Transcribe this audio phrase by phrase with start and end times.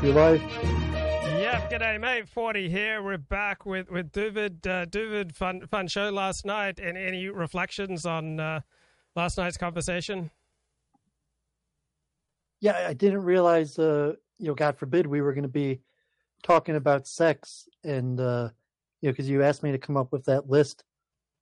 [0.00, 0.40] Hope you're live.
[0.40, 2.26] Yep, g'day mate.
[2.26, 3.02] Forty here.
[3.02, 4.66] We're back with with Duvid.
[4.66, 6.78] Uh, David, fun fun show last night.
[6.78, 8.60] And any reflections on uh,
[9.14, 10.30] last night's conversation?
[12.60, 13.78] Yeah, I didn't realize.
[13.78, 15.82] Uh, you know, God forbid, we were going to be
[16.42, 18.48] talking about sex, and uh,
[19.02, 20.82] you know, because you asked me to come up with that list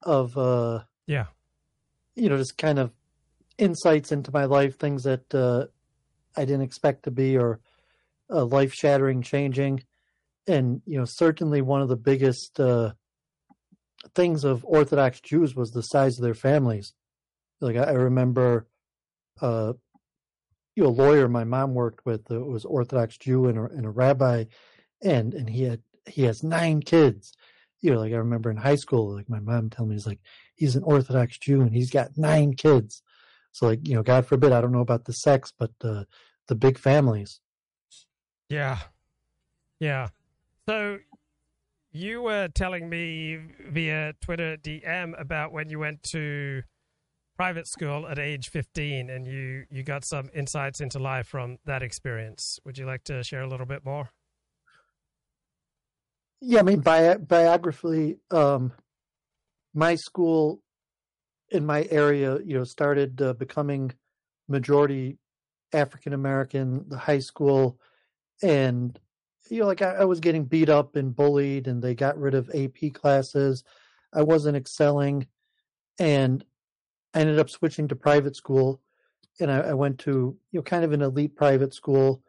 [0.03, 1.27] of uh, yeah,
[2.17, 2.91] you know, just kind of
[3.57, 5.67] insights into my life, things that uh,
[6.37, 7.61] I didn't expect to be, or
[8.31, 9.83] uh, life shattering, changing,
[10.47, 12.93] and you know, certainly one of the biggest uh,
[14.15, 16.93] things of Orthodox Jews was the size of their families.
[17.61, 18.67] Like I, I remember,
[19.41, 19.75] uh,
[20.75, 23.85] you know, a lawyer my mom worked with uh, was Orthodox Jew and a, and
[23.85, 24.45] a rabbi,
[25.03, 27.33] and and he had he has nine kids.
[27.81, 30.21] You know, like I remember in high school, like my mom telling me, he's like,
[30.57, 33.03] he's an Orthodox Jew and he's got nine kids.
[33.53, 36.05] So like, you know, God forbid, I don't know about the sex, but uh,
[36.49, 37.41] the big families.
[38.49, 38.79] Yeah.
[39.81, 40.09] Yeah.
[40.67, 40.99] So
[41.93, 43.41] you were telling me
[43.71, 46.63] via Twitter DM about when you went to
[47.37, 51.83] private school at age 15 and you, you got some insights into life from that
[51.83, 52.59] experience.
[52.65, 54.11] Would you like to share a little bit more?
[56.41, 58.73] Yeah, I mean, bi- biographically, um,
[59.75, 60.61] my school
[61.51, 63.93] in my area, you know, started uh, becoming
[64.49, 65.19] majority
[65.73, 67.79] African American, the high school,
[68.43, 68.99] and
[69.51, 72.35] you know, like I, I, was getting beat up and bullied, and they got rid
[72.35, 73.65] of AP classes.
[74.13, 75.27] I wasn't excelling,
[75.99, 76.45] and
[77.15, 78.81] I ended up switching to private school,
[79.41, 82.23] and I, I went to you know kind of an elite private school,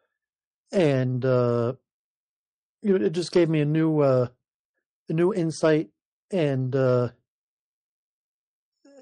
[0.72, 1.74] and uh,
[2.82, 4.28] you know, it just gave me a new uh,
[5.10, 5.90] a new insight
[6.32, 7.10] and uh,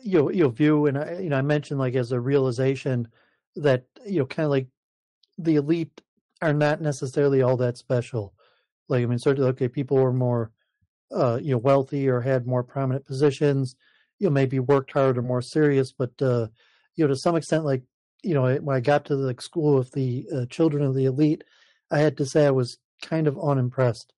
[0.02, 3.08] you know, you know view, and I you know I mentioned like as a realization
[3.56, 4.68] that you know kind of like
[5.38, 6.02] the elite
[6.42, 8.34] are not necessarily all that special.
[8.88, 10.52] Like, I mean, certainly, okay, people were more,
[11.12, 13.76] uh, you know, wealthy or had more prominent positions,
[14.20, 16.48] you know, maybe worked hard or more serious, but, uh,
[16.96, 17.84] you know, to some extent, like,
[18.24, 21.44] you know, when I got to the school of the uh, children of the elite,
[21.92, 24.14] I had to say I was kind of unimpressed.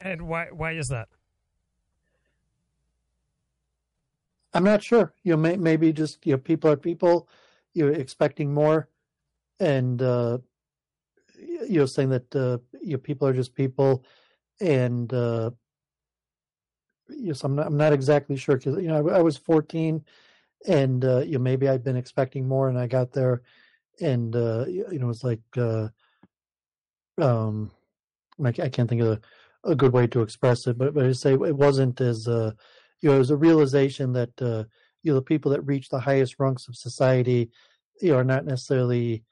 [0.00, 0.48] And why?
[0.50, 1.08] Why is that?
[4.52, 5.14] I'm not sure.
[5.22, 7.28] You know, may, maybe just you know, people are people.
[7.72, 8.88] You're expecting more
[9.60, 10.38] and uh,
[11.38, 14.04] you know saying that uh, you know people are just people,
[14.60, 15.50] and uh,
[17.08, 20.04] yes, I'm not I'm not exactly sure because you know I, I, was 14,
[20.66, 23.42] and uh, you know maybe I'd been expecting more, and I got there,
[24.00, 25.88] and uh, you know it's like uh,
[27.18, 27.70] um
[28.44, 31.34] I, can't think of a, a, good way to express it, but but I say
[31.34, 32.52] it wasn't as uh,
[33.00, 34.64] you know it was a realization that uh,
[35.02, 37.50] you know the people that reach the highest rungs of society
[38.00, 39.22] you know are not necessarily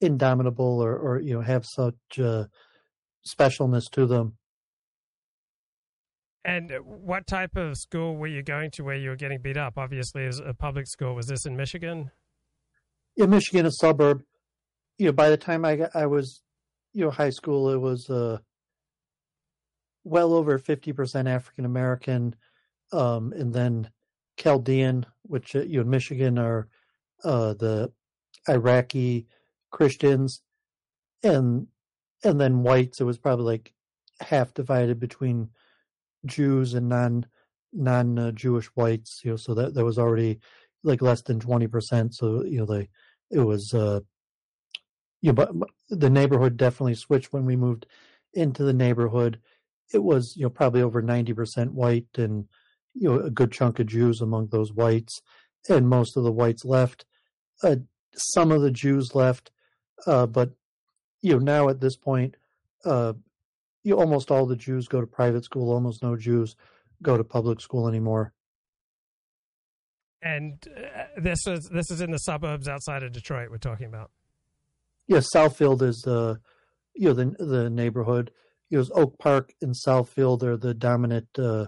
[0.00, 2.44] indomitable or, or you know have such uh,
[3.26, 4.36] specialness to them.
[6.44, 9.76] And what type of school were you going to where you were getting beat up?
[9.76, 11.14] Obviously, as a public school.
[11.14, 12.10] Was this in Michigan?
[13.16, 14.22] Yeah, Michigan, a suburb.
[14.96, 16.40] You know, by the time I got, I was,
[16.94, 18.38] you know, high school, it was uh,
[20.04, 22.34] well over fifty percent African American,
[22.92, 23.90] um, and then
[24.38, 26.68] Chaldean, which uh, you know, in Michigan are
[27.24, 27.92] uh, the
[28.48, 29.26] Iraqi
[29.70, 30.42] Christians
[31.22, 31.66] and
[32.24, 33.00] and then whites.
[33.00, 33.72] It was probably like
[34.20, 35.50] half divided between
[36.26, 37.26] Jews and non
[37.72, 39.20] non uh, Jewish whites.
[39.24, 40.40] You know, so that that was already
[40.82, 42.14] like less than twenty percent.
[42.14, 42.88] So you know, they
[43.30, 44.00] it was uh,
[45.20, 45.52] you know, but
[45.90, 47.86] the neighborhood definitely switched when we moved
[48.34, 49.40] into the neighborhood.
[49.92, 52.46] It was you know probably over ninety percent white and
[52.94, 55.20] you know a good chunk of Jews among those whites,
[55.68, 57.04] and most of the whites left.
[57.62, 57.76] Uh,
[58.14, 59.50] some of the Jews left
[60.06, 60.50] uh, but
[61.22, 62.36] you know now at this point,
[62.84, 63.14] uh,
[63.82, 65.72] you almost all the Jews go to private school.
[65.72, 66.56] Almost no Jews
[67.02, 68.32] go to public school anymore.
[70.22, 73.50] And uh, this is this is in the suburbs outside of Detroit.
[73.50, 74.10] We're talking about.
[75.06, 76.40] Yes, yeah, Southfield is the
[76.94, 78.30] you know the the neighborhood.
[78.70, 81.66] You know, Oak Park and Southfield are the dominant uh,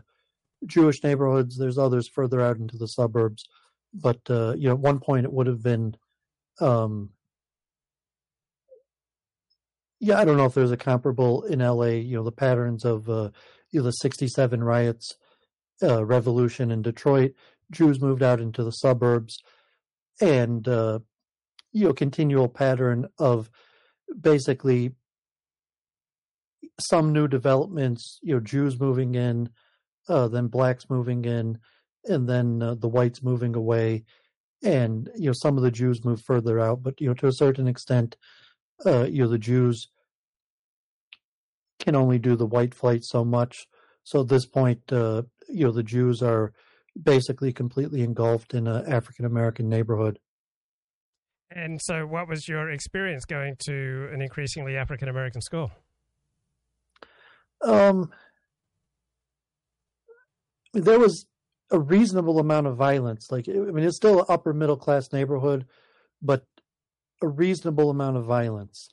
[0.67, 1.57] Jewish neighborhoods.
[1.57, 3.45] There's others further out into the suburbs,
[3.95, 5.97] but uh, you know, at one point it would have been
[6.61, 7.11] um,
[10.01, 11.85] yeah, I don't know if there's a comparable in LA.
[11.85, 13.31] You know, the patterns of uh,
[13.71, 15.15] you know, the '67 riots,
[15.83, 17.35] uh, revolution in Detroit.
[17.71, 19.39] Jews moved out into the suburbs,
[20.21, 21.01] and uh,
[21.73, 23.51] you know, continual pattern of
[24.19, 24.95] basically
[26.81, 28.19] some new developments.
[28.23, 29.51] You know, Jews moving in,
[30.09, 31.59] uh, then blacks moving in,
[32.07, 34.05] and then uh, the whites moving away,
[34.63, 37.33] and you know, some of the Jews move further out, but you know, to a
[37.33, 38.17] certain extent
[38.85, 39.89] uh, you know, the Jews
[41.79, 43.67] can only do the white flight so much.
[44.05, 46.53] So at this point, uh, you know, the Jews are
[47.01, 50.19] basically completely engulfed in an African American neighborhood.
[51.51, 55.73] And so, what was your experience going to an increasingly African American school?
[57.63, 58.11] Um,
[60.73, 61.27] there was
[61.73, 63.31] a reasonable amount of violence.
[63.31, 65.67] Like, I mean, it's still an upper middle class neighborhood,
[66.23, 66.47] but
[67.23, 68.91] a reasonable amount of violence.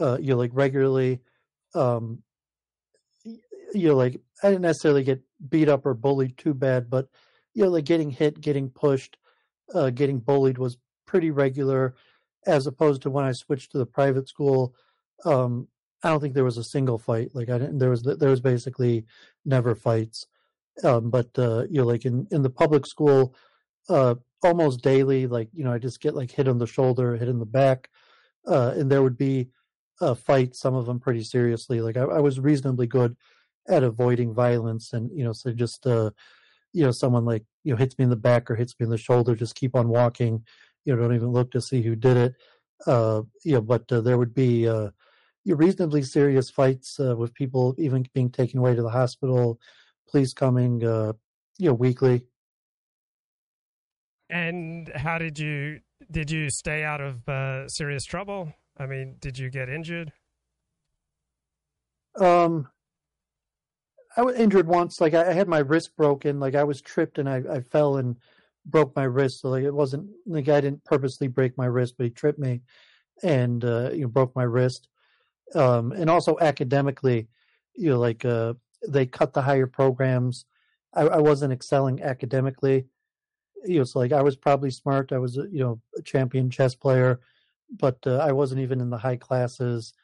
[0.00, 1.20] Uh, you know, like regularly,
[1.74, 2.22] um,
[3.24, 7.08] you know, like I didn't necessarily get beat up or bullied too bad, but
[7.54, 9.16] you know, like getting hit, getting pushed,
[9.74, 11.94] uh, getting bullied was pretty regular,
[12.46, 14.74] as opposed to when I switched to the private school.
[15.24, 15.68] Um,
[16.02, 17.30] I don't think there was a single fight.
[17.34, 17.78] Like I didn't.
[17.78, 19.04] There was there was basically
[19.44, 20.26] never fights.
[20.82, 23.34] Um, but uh, you know, like in in the public school,
[23.88, 27.28] uh, almost daily, like you know, I just get like hit on the shoulder, hit
[27.28, 27.88] in the back,
[28.46, 29.48] uh, and there would be
[30.00, 30.54] a fight.
[30.56, 31.80] Some of them pretty seriously.
[31.80, 33.16] Like I, I was reasonably good
[33.68, 36.10] at avoiding violence, and you know, so just uh,
[36.72, 38.90] you know, someone like you know hits me in the back or hits me in
[38.90, 40.44] the shoulder, just keep on walking.
[40.84, 42.34] You know, don't even look to see who did it.
[42.86, 44.90] Uh, you know, but uh, there would be uh,
[45.46, 49.60] reasonably serious fights uh, with people even being taken away to the hospital,
[50.10, 51.12] police coming, uh,
[51.58, 52.26] you know, weekly.
[54.32, 55.80] And how did you
[56.10, 58.52] did you stay out of uh, serious trouble?
[58.78, 60.12] I mean, did you get injured?
[62.18, 62.68] Um,
[64.16, 65.00] I was injured once.
[65.00, 66.40] Like I, had my wrist broken.
[66.40, 68.16] Like I was tripped and I, I fell and
[68.66, 69.42] broke my wrist.
[69.42, 72.62] So like it wasn't the guy didn't purposely break my wrist, but he tripped me
[73.22, 74.88] and uh, you know broke my wrist
[75.54, 77.28] um, and also academically,
[77.74, 78.54] you know, like uh,
[78.88, 80.46] they cut the higher programs.
[80.94, 82.86] I, I, wasn't excelling academically.
[83.64, 85.12] Know, so like I was probably smart.
[85.12, 87.20] I was, you know, a champion chess player,
[87.70, 89.94] but uh, I wasn't even in the high classes.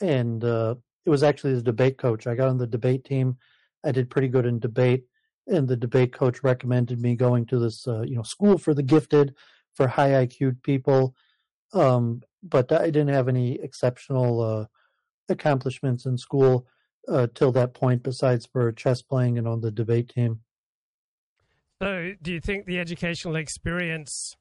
[0.00, 2.26] And uh, it was actually the debate coach.
[2.26, 3.36] I got on the debate team.
[3.84, 5.04] I did pretty good in debate,
[5.46, 8.82] and the debate coach recommended me going to this, uh, you know, school for the
[8.82, 9.34] gifted,
[9.74, 11.14] for high IQ people.
[11.72, 14.66] Um, but I didn't have any exceptional uh,
[15.28, 16.66] accomplishments in school
[17.08, 20.40] uh, till that point, besides for chess playing and on the debate team.
[21.82, 24.36] So, do you think the educational experience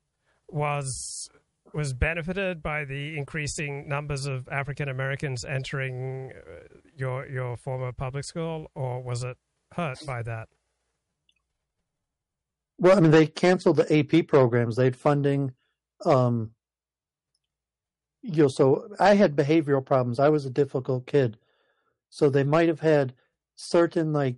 [0.48, 1.30] was
[1.74, 8.26] was benefited by the increasing numbers of African Americans entering uh, your your former public
[8.26, 9.38] school, or was it
[9.74, 10.50] hurt by that?
[12.78, 14.76] Well, I mean, they canceled the AP programs.
[14.76, 15.54] They had funding
[16.06, 16.52] um,
[18.22, 20.20] you know, so I had behavioral problems.
[20.20, 21.38] I was a difficult kid.
[22.10, 23.14] So they might have had
[23.56, 24.36] certain like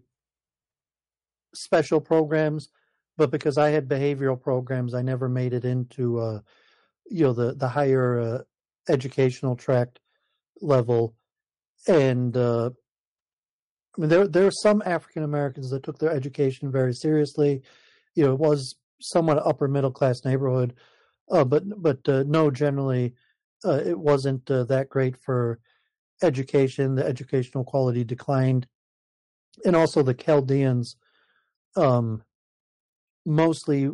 [1.53, 2.69] special programs,
[3.17, 6.39] but because I had behavioral programs, I never made it into uh
[7.09, 8.37] you know the the higher uh,
[8.89, 9.99] educational tract
[10.61, 11.15] level
[11.87, 12.69] and uh
[13.97, 17.61] I mean there there are some African Americans that took their education very seriously.
[18.15, 20.75] You know, it was somewhat upper middle class neighborhood.
[21.29, 23.13] Uh but but uh, no generally
[23.63, 25.59] uh, it wasn't that great for
[26.23, 26.95] education.
[26.95, 28.67] The educational quality declined,
[29.65, 30.95] and also the Chaldeans
[31.75, 32.23] um,
[33.25, 33.89] mostly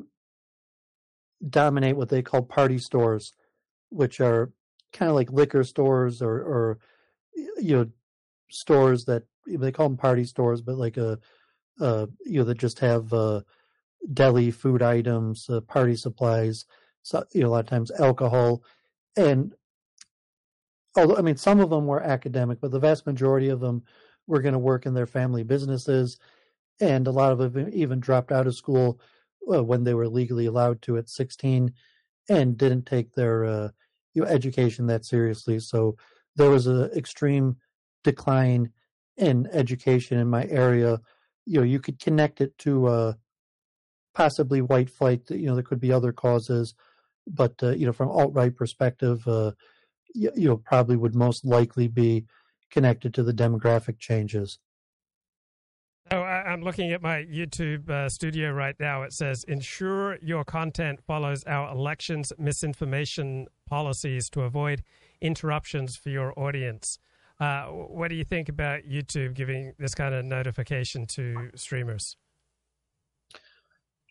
[1.50, 3.34] dominate what they call party stores,
[3.89, 4.51] which are
[4.93, 6.79] kind of like liquor stores or, or
[7.57, 7.88] you know
[8.50, 11.19] stores that they call them party stores, but like a,
[11.79, 13.41] a you know that just have uh,
[14.13, 16.65] deli food items, uh, party supplies,
[17.03, 18.63] so, you know a lot of times alcohol.
[19.15, 19.53] And
[20.96, 23.84] although I mean some of them were academic, but the vast majority of them
[24.25, 26.17] were going to work in their family businesses,
[26.79, 29.00] and a lot of them even dropped out of school
[29.48, 31.72] when they were legally allowed to at 16,
[32.30, 33.70] and didn't take their uh,
[34.13, 35.60] you education that seriously.
[35.60, 35.98] So
[36.36, 37.58] there was an extreme
[38.04, 38.72] decline
[39.18, 41.00] in education in my area.
[41.46, 43.13] You know, you could connect it to uh,
[44.13, 45.22] possibly white flight.
[45.30, 46.74] You know, there could be other causes,
[47.25, 49.51] but uh, you know, from alt right perspective, uh,
[50.13, 52.25] you know probably would most likely be
[52.72, 54.60] connected to the demographic changes.
[56.10, 59.04] Oh, I'm looking at my YouTube uh, studio right now.
[59.04, 64.84] It says, ensure your content follows our elections misinformation policies to avoid
[65.20, 67.00] interruptions for your audience.
[67.40, 72.16] Uh, what do you think about YouTube giving this kind of notification to streamers?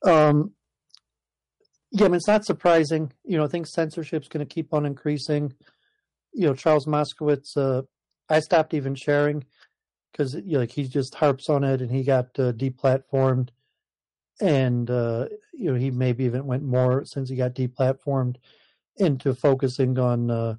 [0.05, 0.53] Um,
[1.93, 3.13] yeah, I mean, it's not surprising.
[3.25, 5.55] You know, I think censorship's going to keep on increasing
[6.37, 7.83] you know Charles Moskowitz, uh,
[8.29, 9.45] I stopped even sharing
[10.17, 13.51] because you know, like he just harps on it, and he got uh, deplatformed,
[14.41, 18.37] and uh, you know he maybe even went more since he got deplatformed
[18.97, 20.55] into focusing on uh,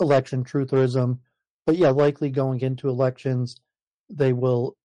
[0.00, 1.18] election trutherism.
[1.64, 3.60] But yeah, likely going into elections,
[4.10, 4.76] they will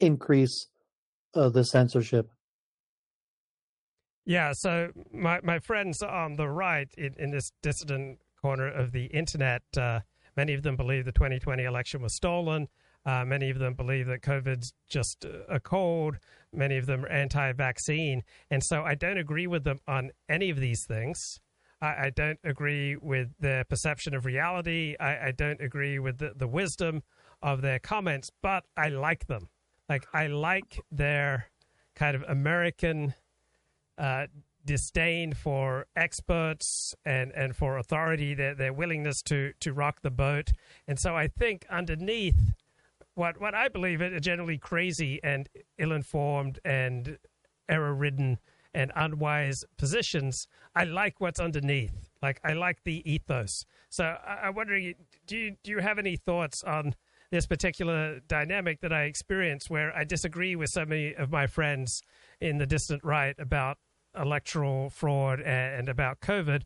[0.00, 0.66] increase
[1.34, 2.28] uh, the censorship.
[4.26, 9.06] Yeah, so my, my friends on the right in, in this dissident corner of the
[9.06, 10.00] internet, uh,
[10.36, 12.68] many of them believe the 2020 election was stolen.
[13.06, 16.18] Uh, many of them believe that COVID's just a cold.
[16.52, 18.22] Many of them are anti vaccine.
[18.50, 21.40] And so I don't agree with them on any of these things.
[21.80, 24.96] I, I don't agree with their perception of reality.
[25.00, 27.02] I, I don't agree with the, the wisdom
[27.42, 29.48] of their comments, but I like them.
[29.88, 31.46] Like, I like their
[31.94, 33.14] kind of American
[33.98, 34.26] uh,
[34.64, 40.52] disdain for experts and, and for authority, their, their willingness to, to rock the boat.
[40.86, 42.52] And so I think underneath
[43.20, 45.46] what, what I believe are generally crazy and
[45.76, 47.18] ill informed and
[47.68, 48.38] error ridden
[48.72, 52.08] and unwise positions, I like what's underneath.
[52.22, 53.66] Like I like the ethos.
[53.90, 54.94] So I, am wondering,
[55.26, 56.94] do you do you have any thoughts on
[57.30, 62.02] this particular dynamic that I experience, where I disagree with so many of my friends
[62.40, 63.76] in the dissident right about
[64.18, 66.62] electoral fraud and, and about COVID?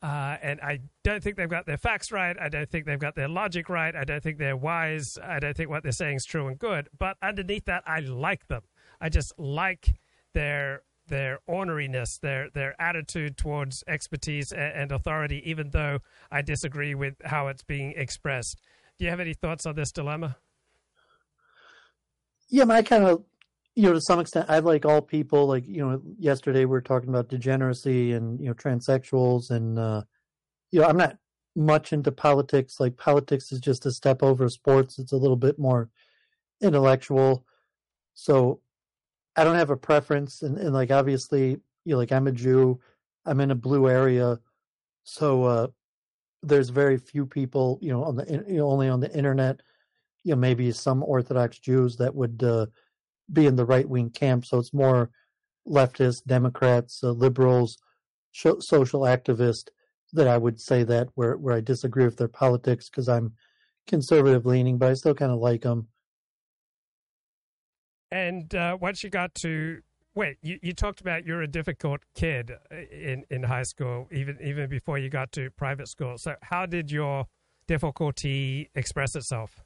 [0.00, 2.36] Uh, and I don't think they've got their facts right.
[2.40, 3.94] I don't think they've got their logic right.
[3.96, 5.18] I don't think they're wise.
[5.22, 6.88] I don't think what they're saying is true and good.
[6.96, 8.62] But underneath that, I like them.
[9.00, 9.94] I just like
[10.34, 15.98] their their orneriness, their their attitude towards expertise and, and authority, even though
[16.30, 18.60] I disagree with how it's being expressed.
[18.98, 20.36] Do you have any thoughts on this dilemma?
[22.48, 23.24] Yeah, I kind of,
[23.78, 25.46] you know, to some extent, I like all people.
[25.46, 30.02] Like, you know, yesterday we were talking about degeneracy and you know transsexuals, and uh,
[30.72, 31.16] you know, I'm not
[31.54, 32.80] much into politics.
[32.80, 34.98] Like, politics is just a step over sports.
[34.98, 35.90] It's a little bit more
[36.60, 37.46] intellectual.
[38.14, 38.60] So
[39.36, 41.50] I don't have a preference, and, and like obviously,
[41.84, 42.80] you know, like I'm a Jew,
[43.26, 44.40] I'm in a blue area,
[45.04, 45.66] so uh,
[46.42, 49.60] there's very few people, you know, on the you know, only on the internet,
[50.24, 52.66] you know, maybe some Orthodox Jews that would uh,
[53.32, 54.44] be in the right wing camp.
[54.44, 55.10] So it's more
[55.66, 57.78] leftist, Democrats, uh, liberals,
[58.32, 59.68] sh- social activists
[60.12, 63.34] that I would say that where where I disagree with their politics because I'm
[63.86, 65.88] conservative leaning, but I still kind of like them.
[68.10, 69.82] And uh, once you got to
[70.14, 74.38] wait, you, you talked about you're a difficult kid uh, in, in high school, even
[74.42, 76.16] even before you got to private school.
[76.16, 77.26] So how did your
[77.66, 79.62] difficulty express itself?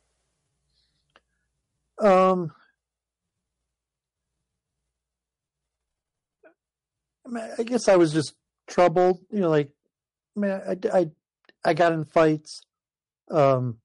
[2.00, 2.52] Um,
[7.58, 8.34] I guess I was just
[8.66, 9.20] troubled.
[9.30, 9.70] You know, like,
[10.36, 11.10] man, I, I,
[11.64, 12.62] I got in fights.
[13.30, 13.78] Um,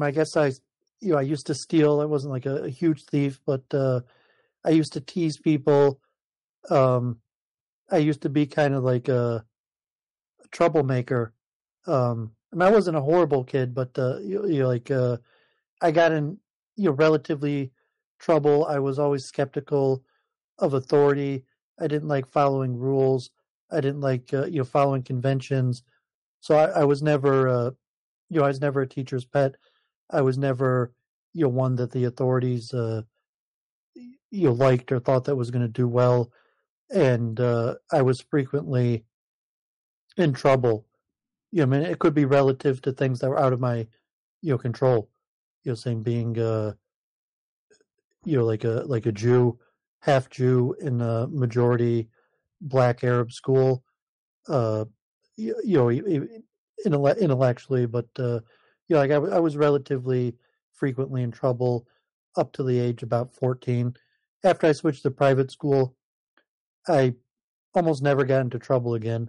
[0.00, 0.52] I guess I
[1.00, 2.00] you know, I used to steal.
[2.00, 4.00] I wasn't like a, a huge thief, but uh,
[4.64, 6.00] I used to tease people.
[6.70, 7.20] Um,
[7.90, 9.44] I used to be kind of like a,
[10.44, 11.32] a troublemaker.
[11.86, 15.18] Um, I, mean, I wasn't a horrible kid, but uh, you, you know, like uh,
[15.80, 16.38] I got in
[16.76, 17.72] you know relatively
[18.18, 18.66] trouble.
[18.66, 20.02] I was always skeptical
[20.58, 21.44] of authority.
[21.78, 23.30] I didn't like following rules.
[23.70, 25.82] I didn't like uh, you know following conventions.
[26.40, 27.70] So I, I was never uh,
[28.28, 29.56] you know I was never a teacher's pet.
[30.10, 30.92] I was never,
[31.32, 33.02] you know, one that the authorities, uh,
[33.94, 36.30] you know, liked or thought that was going to do well,
[36.90, 39.04] and uh, I was frequently
[40.16, 40.86] in trouble.
[41.50, 43.86] You know, I mean, it could be relative to things that were out of my,
[44.42, 45.08] you know, control.
[45.64, 46.74] You know, saying being, uh,
[48.24, 49.58] you know, like a like a Jew,
[50.06, 52.08] half Jew in a majority
[52.60, 53.82] black Arab school.
[54.48, 54.84] Uh,
[55.36, 55.78] you, you
[56.86, 58.40] know, intellectually, but uh,
[58.88, 60.36] you know, like I, I was relatively
[60.72, 61.86] frequently in trouble
[62.36, 63.94] up to the age about 14.
[64.44, 65.96] After I switched to private school,
[66.88, 67.14] I
[67.74, 69.28] almost never got into trouble again.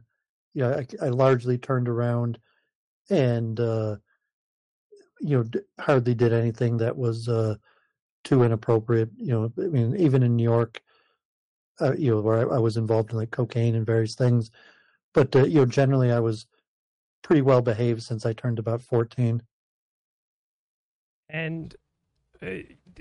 [0.53, 2.37] You know, I, I largely turned around
[3.09, 3.95] and, uh,
[5.21, 7.55] you know, hardly did anything that was uh,
[8.27, 9.09] too inappropriate.
[9.15, 10.81] You know, I mean, even in New York,
[11.79, 14.51] uh, you know, where I, I, was involved in like cocaine and various things,
[15.13, 16.45] but uh, you know, generally I was
[17.23, 19.41] pretty well behaved since I turned about 14.
[21.29, 21.75] And
[22.41, 22.47] uh,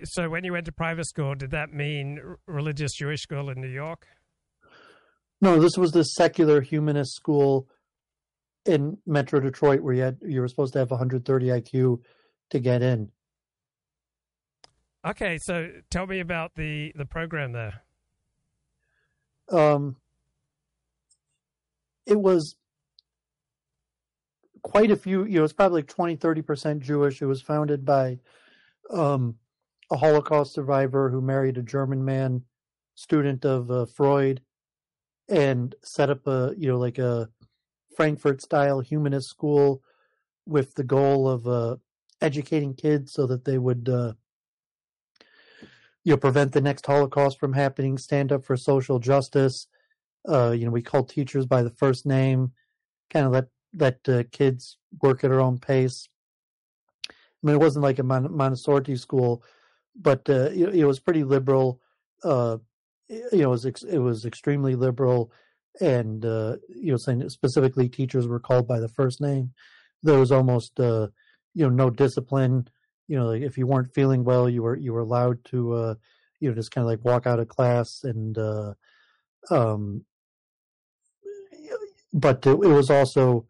[0.04, 3.68] so when you went to private school, did that mean religious Jewish school in New
[3.68, 4.06] York?
[5.40, 7.68] No, this was the secular humanist school
[8.64, 12.00] in Metro Detroit where you had you were supposed to have 130 IQ
[12.50, 13.10] to get in.
[15.06, 17.82] Okay, so tell me about the the program there.
[19.50, 19.96] Um
[22.06, 22.56] it was
[24.62, 27.22] quite a few, you know, it's probably like 20, 30% Jewish.
[27.22, 28.18] It was founded by
[28.90, 29.36] um,
[29.92, 32.42] a Holocaust survivor who married a German man,
[32.96, 34.40] student of uh, Freud,
[35.28, 37.28] and set up a, you know, like a
[37.96, 39.82] Frankfurt style humanist school
[40.46, 41.76] with the goal of uh,
[42.20, 44.12] educating kids so that they would uh,
[46.06, 49.66] you know prevent the next Holocaust from happening, stand up for social justice.
[50.26, 52.52] Uh, you know, we called teachers by the first name,
[53.10, 56.08] kind of let let uh, kids work at their own pace.
[57.10, 59.42] I mean, it wasn't like a Montessori school,
[59.96, 61.80] but uh, it, it, was pretty liberal.
[62.22, 62.58] Uh,
[63.08, 65.32] you know, it was ex- it was extremely liberal,
[65.80, 69.50] and uh, you know, saying specifically teachers were called by the first name.
[70.04, 71.08] There was almost uh,
[71.52, 72.68] you know no discipline.
[73.08, 75.94] You know, like if you weren't feeling well, you were you were allowed to uh,
[76.40, 78.74] you know just kind of like walk out of class and uh,
[79.50, 80.04] um,
[82.12, 83.46] but it, was also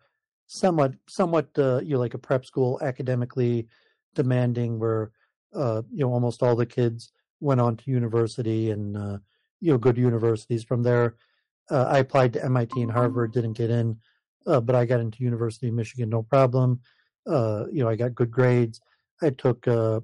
[0.47, 3.67] somewhat somewhat uh, you know like a prep school academically
[4.15, 5.11] demanding where
[5.55, 9.19] uh, you know almost all the kids went on to university and uh,
[9.61, 11.17] you know good universities from there.
[11.71, 13.99] Uh, I applied to MIT and Harvard, didn't get in,
[14.47, 16.81] uh, but I got into University of Michigan no problem.
[17.27, 18.81] Uh, you know I got good grades.
[19.23, 20.01] I took uh,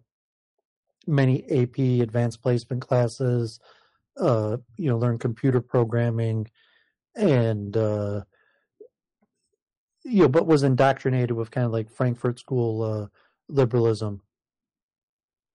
[1.07, 3.61] many AP advanced placement classes.
[4.17, 6.47] Uh, you know, learned computer programming,
[7.17, 8.23] and uh,
[10.05, 13.07] you know, but was indoctrinated with kind of like Frankfurt School uh,
[13.49, 14.21] liberalism.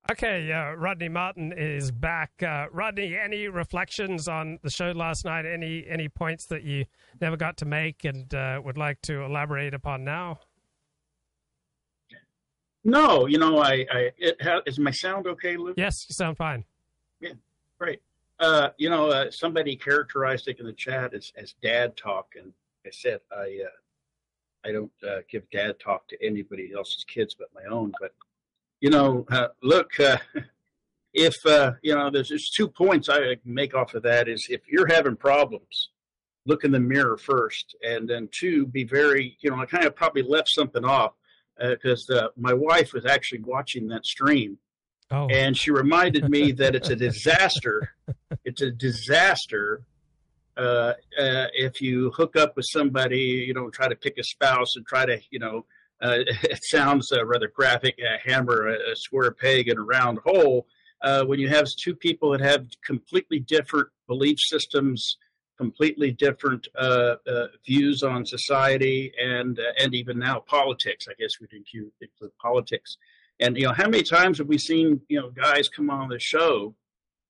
[0.09, 2.31] Okay, uh, Rodney Martin is back.
[2.41, 5.45] Uh, Rodney, any reflections on the show last night?
[5.45, 6.85] Any any points that you
[7.19, 10.39] never got to make and uh, would like to elaborate upon now?
[12.88, 15.75] No, you know, I, I it ha- is my sound okay, Luke?
[15.77, 16.63] Yes, you sound fine.
[17.20, 17.34] Yeah,
[17.77, 18.01] great.
[18.39, 22.53] Uh, you know, uh, somebody characterized it in the chat as, as dad talk, and
[22.86, 27.50] I said I uh, I don't uh, give dad talk to anybody else's kids but
[27.54, 27.91] my own.
[28.00, 28.13] But
[28.80, 30.19] you know, uh, look, uh,
[31.13, 34.62] if uh, you know, there's just two points I make off of that is if
[34.65, 35.89] you're having problems,
[36.45, 39.93] look in the mirror first, and then two, be very, you know, I kind of
[39.93, 41.12] probably left something off
[41.60, 44.58] because uh, my wife was actually watching that stream.
[45.10, 45.28] Oh.
[45.28, 47.93] And she reminded me that it's a disaster.
[48.43, 49.84] it's a disaster
[50.58, 54.76] uh, uh, if you hook up with somebody, you know, try to pick a spouse
[54.76, 55.65] and try to, you know,
[56.02, 60.65] uh, it sounds uh, rather graphic—a hammer a, a, square peg in a round hole.
[61.04, 65.17] Uh, when you have two people that have completely different belief systems,
[65.58, 67.15] completely different uh,
[67.65, 72.98] views on society, and and even now politics, I guess we'd include, include politics.
[73.39, 76.20] And you know, how many times have we seen you know guys come on the
[76.20, 76.76] show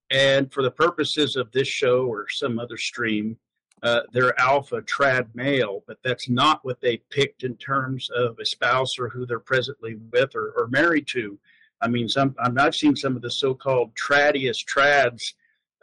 [0.09, 3.37] and for the purposes of this show or some other stream,
[3.83, 8.45] uh, they're alpha trad male, but that's not what they picked in terms of a
[8.45, 11.37] spouse or who they're presently with or, or married to.
[11.81, 15.21] I mean, some I've seen some of the so-called tradiest trads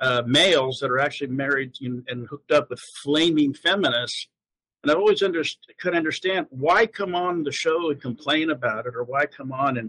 [0.04, 4.28] uh, males that are actually married and hooked up with flaming feminists.
[4.82, 5.42] And I've always under,
[5.80, 9.78] could understand why come on the show and complain about it, or why come on
[9.78, 9.88] and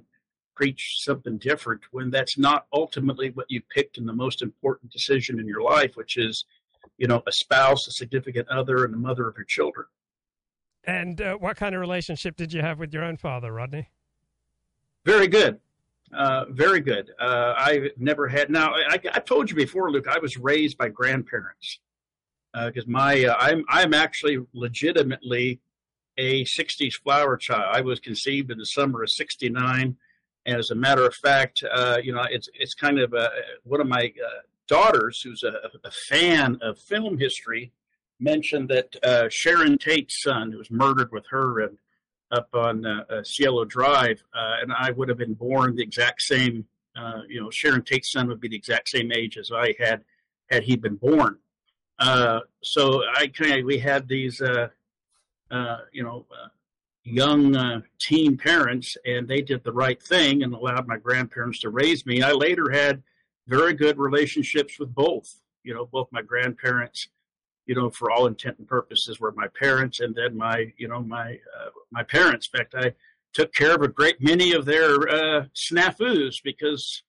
[0.56, 5.38] preach something different when that's not ultimately what you picked in the most important decision
[5.38, 6.46] in your life, which is,
[6.98, 9.86] you know, a spouse, a significant other, and the mother of your children.
[10.86, 13.90] And uh, what kind of relationship did you have with your own father, Rodney?
[15.04, 15.60] Very good.
[16.14, 17.12] Uh, very good.
[17.20, 18.50] Uh, I've never had.
[18.50, 20.08] Now, I, told you before, Luke.
[20.08, 21.80] I was raised by grandparents
[22.54, 25.60] because uh, my uh, I'm I'm actually legitimately
[26.18, 27.66] a '60s flower child.
[27.72, 29.98] I was conceived in the summer of '69
[30.46, 33.30] as a matter of fact, uh, you know, it's it's kind of a,
[33.64, 37.72] one of my uh, daughters, who's a, a, fan of film history,
[38.20, 41.78] mentioned that uh, Sharon Tate's son, who was murdered with her and
[42.32, 46.22] up on uh, uh, Cielo Drive, uh, and I would have been born the exact
[46.22, 46.66] same.
[47.28, 50.04] you know, Sharon Tate's son would be the exact same age as I had
[50.50, 51.38] had he been born.
[52.62, 56.26] so I kind of we had these, you know
[57.06, 61.70] young uh, teen parents, and they did the right thing and allowed my grandparents to
[61.70, 62.22] raise me.
[62.22, 63.04] I later had
[63.48, 65.40] very good relationships with both.
[65.64, 67.08] You know, both my grandparents,
[67.66, 71.02] you know, for all intent and purposes, were my parents, and then my, you know,
[71.02, 72.50] my uh, my parents.
[72.54, 72.94] In fact, I
[73.34, 77.04] took care of a great many of their uh, snafus because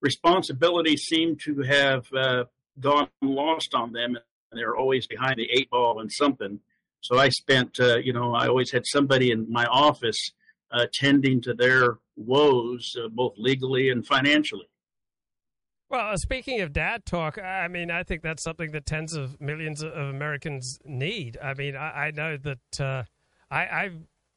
[0.00, 2.44] responsibility seemed to have uh,
[2.80, 4.16] gone lost on them,
[4.50, 6.60] and they were always behind the eight ball and something
[7.02, 10.30] so I spent, uh, you know, I always had somebody in my office
[10.70, 14.68] uh, tending to their woes, uh, both legally and financially.
[15.92, 19.82] Well, speaking of dad talk, I mean, I think that's something that tens of millions
[19.82, 21.36] of Americans need.
[21.36, 23.02] I mean, I, I know that uh,
[23.50, 23.92] I,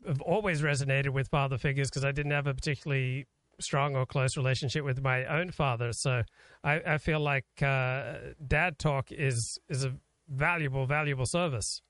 [0.05, 3.27] I've always resonated with father figures because I didn't have a particularly
[3.61, 5.93] strong or close relationship with my own father.
[5.93, 6.23] So
[6.61, 8.15] I, I feel like uh,
[8.45, 9.93] dad talk is is a
[10.27, 11.81] valuable, valuable service.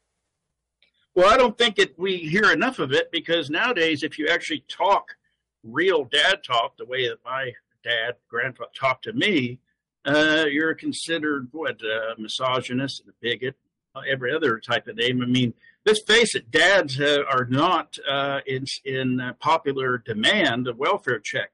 [1.15, 4.63] Well, I don't think that we hear enough of it because nowadays, if you actually
[4.67, 5.15] talk
[5.63, 7.53] real dad talk, the way that my
[7.85, 9.59] dad, grandfather talked to me,
[10.05, 13.55] uh, you're considered what uh, misogynist and a bigot,
[13.95, 15.21] uh, every other type of name.
[15.21, 15.53] I mean,
[15.85, 20.65] let's face it, dads uh, are not uh, in in popular demand.
[20.65, 21.51] The welfare check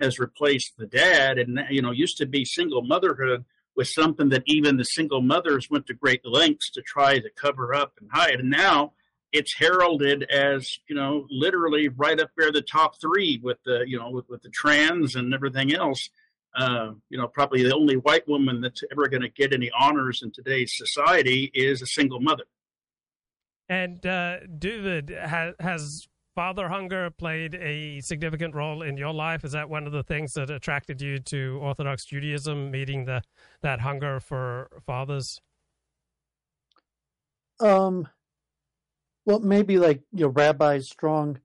[0.00, 3.44] has replaced the dad, and you know, used to be single motherhood
[3.76, 7.74] was something that even the single mothers went to great lengths to try to cover
[7.74, 8.40] up and hide.
[8.40, 8.92] And now
[9.36, 13.98] it's heralded as you know literally right up there the top three with the you
[13.98, 16.10] know with, with the trans and everything else.
[16.54, 20.22] Uh, you know probably the only white woman that's ever going to get any honors
[20.22, 22.44] in today's society is a single mother.
[23.68, 29.44] And uh, david has, has father hunger played a significant role in your life?
[29.44, 33.22] Is that one of the things that attracted you to orthodox judaism meeting the
[33.62, 35.40] that hunger for fathers?
[37.58, 38.08] Um
[39.26, 41.38] well, maybe like you know, rabbis, strong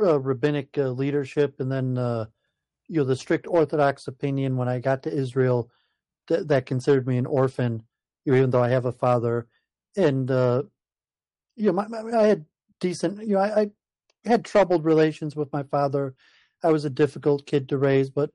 [0.00, 2.26] uh, rabbinic uh, leadership, and then uh,
[2.86, 4.56] you know the strict Orthodox opinion.
[4.56, 5.70] When I got to Israel,
[6.28, 7.82] th- that considered me an orphan,
[8.26, 9.48] even though I have a father,
[9.96, 10.62] and uh,
[11.56, 12.44] you know, my, my, I had
[12.78, 13.26] decent.
[13.26, 13.70] You know, I, I
[14.24, 16.14] had troubled relations with my father.
[16.62, 18.30] I was a difficult kid to raise, but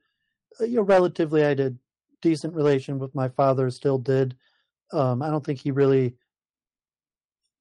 [0.60, 1.76] uh, you know, relatively, I had a
[2.24, 3.70] decent relation with my father.
[3.70, 4.36] Still did.
[4.92, 6.16] Um, I don't think he really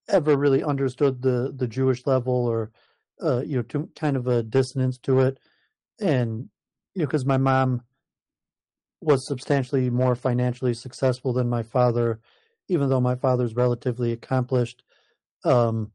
[0.09, 2.71] ever really understood the the Jewish level or
[3.23, 5.39] uh, you know to, kind of a dissonance to it,
[6.01, 6.49] and
[6.95, 7.83] you know because my mom
[9.01, 12.21] was substantially more financially successful than my father,
[12.69, 14.83] even though my father's relatively accomplished.
[15.45, 15.91] Um,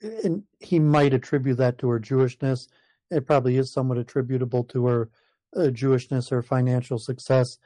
[0.00, 2.68] and he might attribute that to her Jewishness.
[3.10, 5.10] It probably is somewhat attributable to her
[5.54, 7.58] uh, Jewishness or financial success.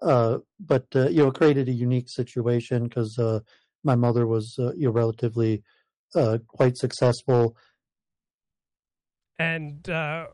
[0.00, 3.40] Uh, but uh, you know, created a unique situation because uh,
[3.84, 5.62] my mother was uh, you know, relatively
[6.14, 7.56] uh, quite successful.
[9.38, 10.26] And uh,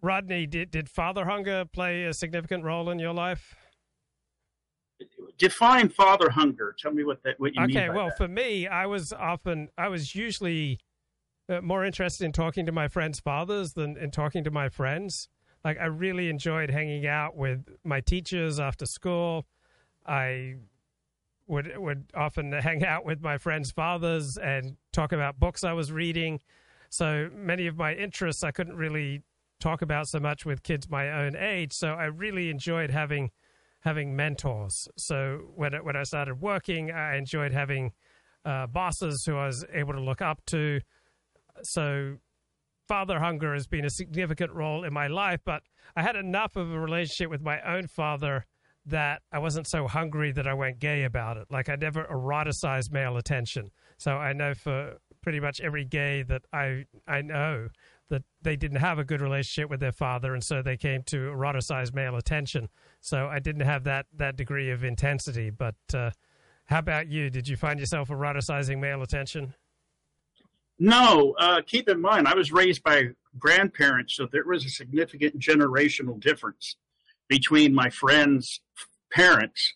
[0.00, 3.54] Rodney, did did father hunger play a significant role in your life?
[5.36, 6.74] Define father hunger.
[6.78, 7.76] Tell me what that what you okay, mean.
[7.76, 8.16] Okay, well, that.
[8.16, 10.80] for me, I was often I was usually
[11.48, 15.28] uh, more interested in talking to my friends' fathers than in talking to my friends.
[15.64, 19.46] Like I really enjoyed hanging out with my teachers after school.
[20.06, 20.54] I
[21.48, 25.90] would would often hang out with my friends' fathers and talk about books I was
[25.90, 26.40] reading.
[26.90, 29.22] So many of my interests I couldn't really
[29.60, 31.72] talk about so much with kids my own age.
[31.72, 33.30] So I really enjoyed having
[33.80, 34.88] having mentors.
[34.96, 37.92] So when when I started working, I enjoyed having
[38.44, 40.80] uh, bosses who I was able to look up to.
[41.62, 42.18] So
[42.86, 45.62] father hunger has been a significant role in my life, but
[45.96, 48.46] I had enough of a relationship with my own father
[48.88, 51.46] that I wasn't so hungry that I went gay about it.
[51.50, 53.70] Like I never eroticized male attention.
[53.98, 57.68] So I know for pretty much every gay that I I know
[58.08, 61.16] that they didn't have a good relationship with their father, and so they came to
[61.16, 62.68] eroticize male attention.
[63.00, 65.50] So I didn't have that that degree of intensity.
[65.50, 66.10] But uh,
[66.66, 67.30] how about you?
[67.30, 69.54] Did you find yourself eroticizing male attention?
[70.78, 71.34] No.
[71.38, 76.18] Uh, keep in mind, I was raised by grandparents, so there was a significant generational
[76.18, 76.76] difference
[77.28, 78.60] between my friends'
[79.10, 79.74] parents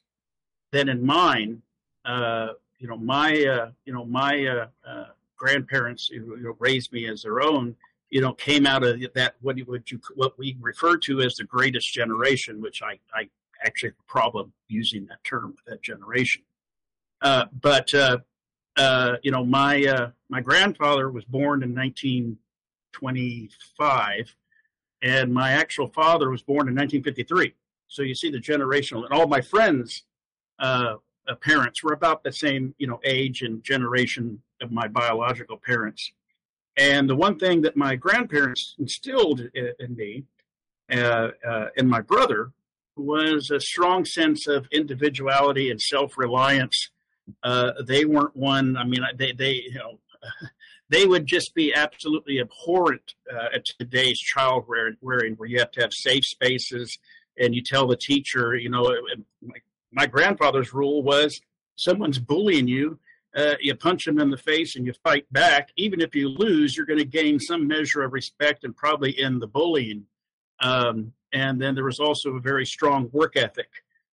[0.72, 1.62] than in mine.
[2.04, 7.06] Uh, you know, my uh, you know my uh, uh grandparents you know, raised me
[7.08, 7.76] as their own.
[8.10, 11.44] You know, came out of that what would you what we refer to as the
[11.44, 13.28] greatest generation, which I I
[13.64, 16.42] actually have a problem using that term with that generation.
[17.20, 18.18] Uh, but uh,
[19.22, 24.36] you know, my my grandfather was born in 1925
[25.02, 27.54] and my actual father was born in 1953.
[27.88, 30.04] So you see the generational, and all my friends'
[30.58, 30.94] uh,
[31.28, 36.12] uh, parents were about the same, you know, age and generation of my biological parents.
[36.76, 40.24] And the one thing that my grandparents instilled in, in me
[40.90, 42.52] uh, uh, and my brother
[42.96, 46.90] was a strong sense of individuality and self-reliance.
[47.42, 48.76] Uh, they weren't one.
[48.76, 49.98] I mean, they they you know
[50.92, 55.80] they would just be absolutely abhorrent uh, at today's child rearing, where you have to
[55.80, 56.98] have safe spaces
[57.38, 58.94] and you tell the teacher, you know,
[59.40, 59.54] my,
[59.90, 61.40] my grandfather's rule was
[61.76, 62.98] someone's bullying you,
[63.34, 65.70] uh, you punch them in the face and you fight back.
[65.76, 69.40] Even if you lose, you're going to gain some measure of respect and probably end
[69.40, 70.04] the bullying.
[70.60, 73.70] Um, and then there was also a very strong work ethic.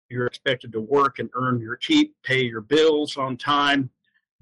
[0.08, 3.90] You're expected to work and earn your keep, pay your bills on time,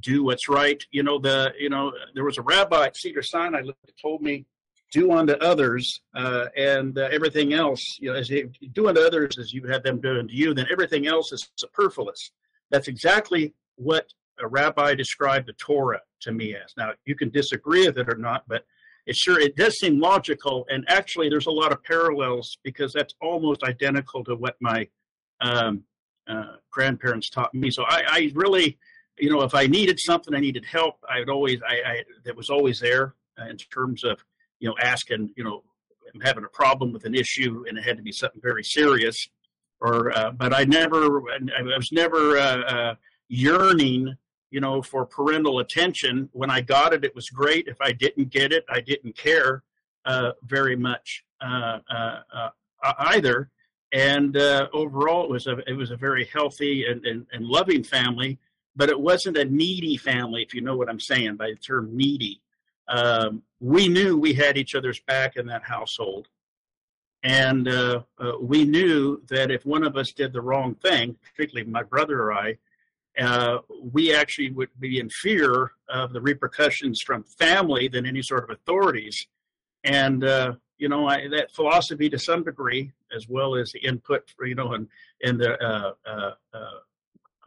[0.02, 0.82] do what's right.
[0.92, 4.46] You know, the you know there was a rabbi at Cedar Sinai that told me,
[4.92, 7.84] do unto others, uh, and uh, everything else.
[8.00, 10.68] You know, as you do unto others as you have them do unto you, then
[10.72, 12.32] everything else is superfluous.
[12.70, 14.08] That's exactly what
[14.40, 16.74] a rabbi described the Torah to me as.
[16.78, 18.66] Now you can disagree with it or not, but
[19.06, 20.66] it sure it does seem logical.
[20.70, 24.88] And actually, there's a lot of parallels because that's almost identical to what my
[25.40, 25.84] um,
[26.28, 27.72] uh, grandparents taught me.
[27.72, 28.78] So I, I, really,
[29.18, 30.96] you know, if I needed something, I needed help.
[31.10, 33.16] I would always, I, I that was always there
[33.50, 34.24] in terms of,
[34.60, 35.64] you know, asking, you know,
[36.14, 39.30] I'm having a problem with an issue and it had to be something very serious
[39.80, 42.96] or uh, but I never I was never uh, uh,
[43.28, 44.16] yearning
[44.50, 46.30] you know for parental attention.
[46.32, 47.68] When I got it it was great.
[47.68, 49.64] If I didn't get it I didn't care
[50.06, 52.50] uh, very much uh, uh,
[53.00, 53.52] either.
[53.94, 58.40] And overall it was a it was a very healthy and, and, and loving family
[58.78, 61.96] but it wasn't a needy family if you know what I'm saying by the term
[61.96, 62.40] needy
[62.88, 66.30] um, we knew we had each other's back in that household
[67.24, 71.70] and uh, uh, we knew that if one of us did the wrong thing, particularly
[71.70, 72.58] my brother or I,
[73.20, 73.60] uh,
[73.92, 78.52] we actually would be in fear of the repercussions from family than any sort of
[78.52, 79.28] authorities.
[79.84, 84.30] And, uh, you know, I, that philosophy to some degree, as well as the input,
[84.38, 84.88] for, you know, and,
[85.24, 86.32] and the, uh, uh,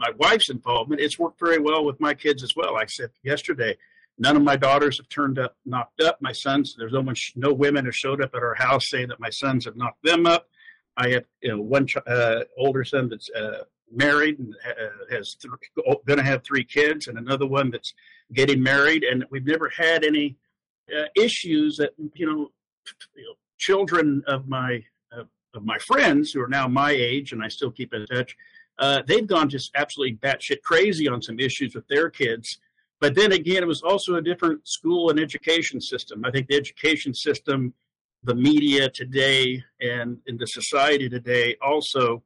[0.00, 2.76] my wife's involvement, it's worked very well with my kids as well.
[2.76, 3.76] I said yesterday,
[4.20, 6.20] None of my daughters have turned up, knocked up.
[6.20, 9.18] My sons, there's no, one, no women have showed up at our house saying that
[9.18, 10.46] my sons have knocked them up.
[10.98, 15.50] I have you know one uh, older son that's uh, married and uh, has th-
[16.06, 17.94] going to have three kids, and another one that's
[18.34, 20.36] getting married, and we've never had any
[20.94, 22.50] uh, issues that you know,
[23.16, 24.84] you know, children of my
[25.54, 28.36] of my friends who are now my age, and I still keep in touch.
[28.80, 32.58] Uh, they've gone just absolutely batshit crazy on some issues with their kids
[33.00, 36.24] but then again, it was also a different school and education system.
[36.24, 37.72] I think the education system,
[38.22, 42.22] the media today, and in the society today also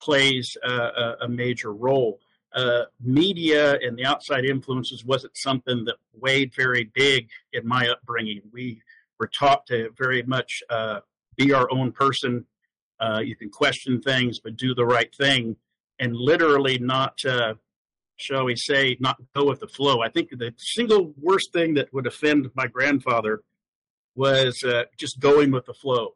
[0.00, 2.20] plays a, a major role.
[2.54, 8.40] Uh, media and the outside influences wasn't something that weighed very big in my upbringing.
[8.50, 8.80] We
[9.20, 11.00] were taught to very much uh,
[11.36, 12.46] be our own person.
[12.98, 15.56] Uh, you can question things, but do the right thing,
[15.98, 17.54] and literally not uh,
[18.16, 20.02] shall we say, not go with the flow.
[20.02, 23.42] I think the single worst thing that would offend my grandfather
[24.14, 26.14] was uh, just going with the flow.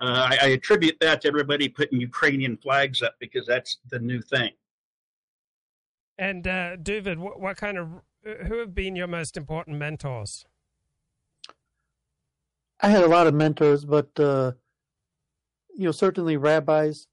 [0.00, 4.20] Uh, I, I, attribute that to everybody putting Ukrainian flags up because that's the new
[4.20, 4.50] thing.
[6.18, 7.88] And uh, David, what, what kind of
[8.24, 10.44] who have been your most important mentors?
[12.80, 14.52] I had a lot of mentors, but uh,
[15.76, 17.06] you know, certainly rabbis.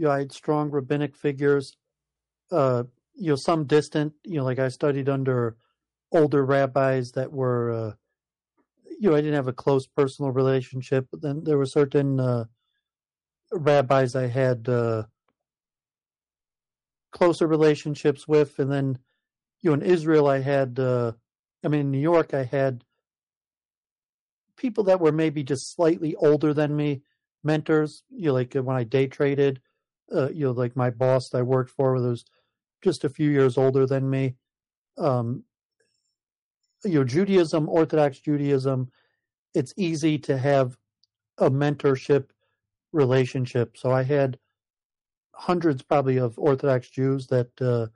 [0.00, 1.76] You know, I had strong rabbinic figures.
[2.50, 2.84] Uh,
[3.20, 5.56] you know some distant you know like i studied under
[6.10, 7.92] older rabbis that were uh,
[8.98, 12.44] you know i didn't have a close personal relationship but then there were certain uh,
[13.52, 15.02] rabbis i had uh,
[17.12, 18.98] closer relationships with and then
[19.60, 21.12] you know in israel i had uh,
[21.62, 22.84] i mean in new york i had
[24.56, 27.02] people that were maybe just slightly older than me
[27.44, 29.60] mentors you know like when i day traded
[30.14, 32.24] uh, you know like my boss that i worked for was
[32.82, 34.36] just a few years older than me.
[34.98, 35.44] Um,
[36.84, 38.90] you know, Judaism, Orthodox Judaism,
[39.54, 40.76] it's easy to have
[41.38, 42.30] a mentorship
[42.92, 43.76] relationship.
[43.76, 44.38] So I had
[45.34, 47.86] hundreds probably of Orthodox Jews that uh,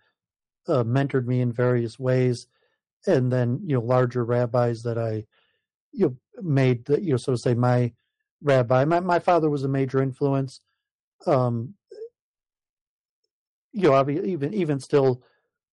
[0.70, 2.46] uh, mentored me in various ways,
[3.07, 5.24] and then you know larger rabbis that I
[5.92, 7.92] you know made you know so to say my
[8.42, 8.85] rabbi.
[8.85, 10.61] My my father was a major influence.
[11.27, 11.74] Um,
[13.75, 15.23] you know, even even still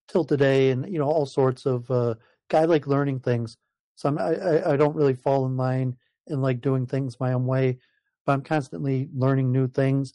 [0.08, 1.90] till today, and you know, all sorts of.
[1.90, 2.16] Uh,
[2.54, 3.56] I like learning things,
[3.96, 5.96] so I'm, I I don't really fall in line
[6.28, 7.78] and like doing things my own way,
[8.26, 10.14] but I'm constantly learning new things,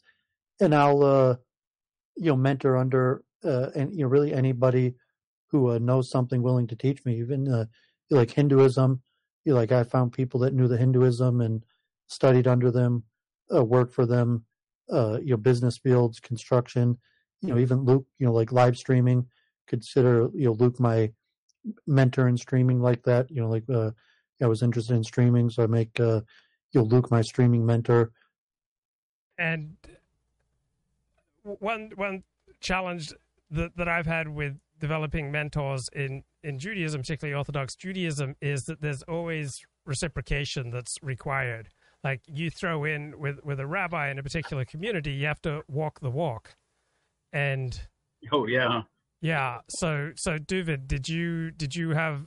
[0.59, 1.35] and I'll uh,
[2.15, 4.93] you know mentor under uh, and you know really anybody
[5.49, 7.65] who uh, knows something willing to teach me, even uh,
[8.11, 9.01] like Hinduism.
[9.45, 11.63] You know, like I found people that knew the Hinduism and
[12.07, 13.03] studied under them,
[13.53, 14.43] uh, worked for them,
[14.91, 16.97] uh, you know, business fields, construction
[17.41, 19.25] you know, even Luke, you know, like live streaming,
[19.67, 21.11] consider, you know, Luke my
[21.85, 23.29] mentor in streaming like that.
[23.29, 23.91] You know, like uh,
[24.41, 26.21] I was interested in streaming, so I make, uh,
[26.71, 28.11] you know, Luke my streaming mentor.
[29.37, 29.77] And
[31.43, 32.23] one one
[32.59, 33.13] challenge
[33.51, 38.81] that that I've had with developing mentors in in Judaism, particularly Orthodox Judaism, is that
[38.81, 41.69] there's always reciprocation that's required.
[42.03, 45.61] Like you throw in with with a rabbi in a particular community, you have to
[45.67, 46.55] walk the walk
[47.33, 47.79] and
[48.31, 48.83] oh yeah,
[49.21, 49.59] yeah.
[49.69, 52.25] So so David, did you did you have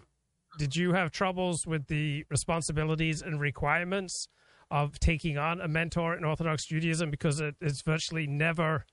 [0.58, 4.28] did you have troubles with the responsibilities and requirements
[4.70, 8.84] of taking on a mentor in Orthodox Judaism because it, it's virtually never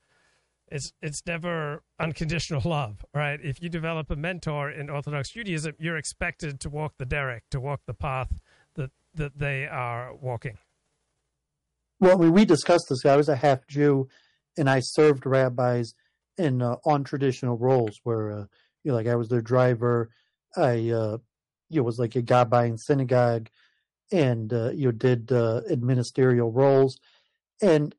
[0.70, 3.40] it's it's never unconditional love, right?
[3.42, 7.60] If you develop a mentor in Orthodox Judaism, you're expected to walk the derech, to
[7.60, 8.40] walk the path
[8.74, 10.58] that that they are walking.
[12.00, 13.04] Well, we, we discussed this.
[13.04, 14.08] I was a half Jew,
[14.56, 15.94] and I served rabbis
[16.36, 18.44] in uh, on traditional roles where uh,
[18.84, 20.10] you know, like I was their driver.
[20.56, 21.18] I uh,
[21.68, 23.48] you know, was like a gabbai in synagogue,
[24.12, 26.98] and uh, you know, did uh, administerial roles,
[27.60, 27.94] and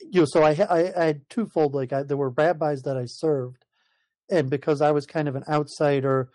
[0.00, 1.74] you know, so I, I, I had twofold.
[1.74, 3.64] Like I, there were rabbis that I served,
[4.30, 6.30] and because I was kind of an outsider,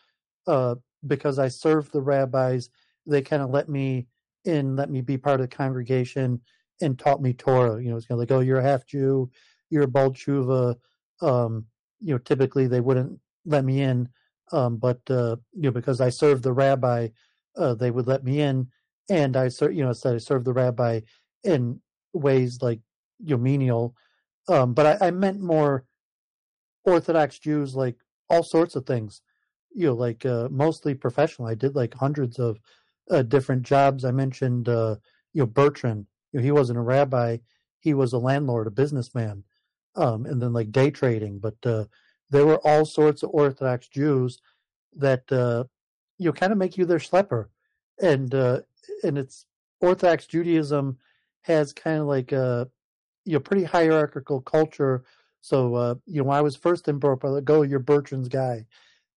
[0.48, 0.76] uh,
[1.08, 2.70] because I served the rabbis,
[3.06, 4.08] they kind of let me
[4.44, 6.42] in, let me be part of the congregation,
[6.82, 7.82] and taught me Torah.
[7.82, 9.30] You know, it's kind of like, oh, you're a half Jew,
[9.70, 10.76] you're a baal teshuva.
[11.22, 11.66] Um,
[12.00, 14.10] you know, typically they wouldn't let me in,
[14.52, 17.10] um, but uh, you know, because I served the rabbi,
[17.58, 18.68] uh, they would let me in,
[19.10, 21.02] and I serve, you know, said I served the rabbi
[21.44, 21.80] in
[22.14, 22.80] ways like
[23.24, 23.96] you know, menial.
[24.48, 25.86] Um, but I, I meant more
[26.84, 27.96] Orthodox Jews, like
[28.30, 29.22] all sorts of things.
[29.74, 31.48] You know, like uh, mostly professional.
[31.48, 32.58] I did like hundreds of
[33.12, 34.06] uh, different jobs.
[34.06, 34.96] I mentioned, uh,
[35.34, 36.06] you know, Bertrand.
[36.36, 37.38] You know, he wasn't a rabbi;
[37.80, 39.46] he was a landlord, a businessman,
[39.96, 41.40] um, and then like day trading.
[41.40, 41.86] But uh,
[42.30, 44.42] there were all sorts of Orthodox Jews
[44.98, 45.64] that uh,
[46.18, 47.46] you know kind of make you their schlepper,
[48.02, 48.60] and uh,
[49.02, 49.46] and it's
[49.80, 50.98] Orthodox Judaism
[51.44, 52.70] has kind of like a
[53.24, 55.06] you know pretty hierarchical culture.
[55.40, 58.66] So uh, you know when I was first in Broke, like, "Oh, you're Bertrand's guy,"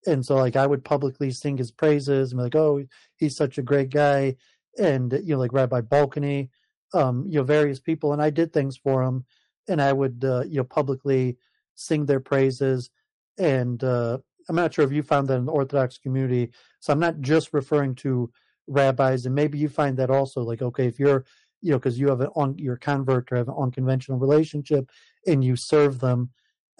[0.07, 2.85] and so like I would publicly sing his praises and be like, "Oh,
[3.16, 4.37] he's such a great guy,"
[4.78, 6.50] and you know like Rabbi Balkany,
[6.94, 9.24] um, you know various people, and I did things for them,
[9.68, 11.37] and I would uh, you know publicly
[11.74, 12.90] sing their praises,
[13.38, 16.51] and uh, I'm not sure if you found that in the Orthodox community.
[16.81, 18.31] So I'm not just referring to
[18.66, 20.42] rabbis, and maybe you find that also.
[20.42, 21.24] Like, okay, if you're
[21.61, 24.90] you know, because you have an on your convert or have an unconventional relationship,
[25.27, 26.31] and you serve them,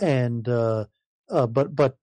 [0.01, 0.85] and uh,
[1.31, 1.97] uh, but but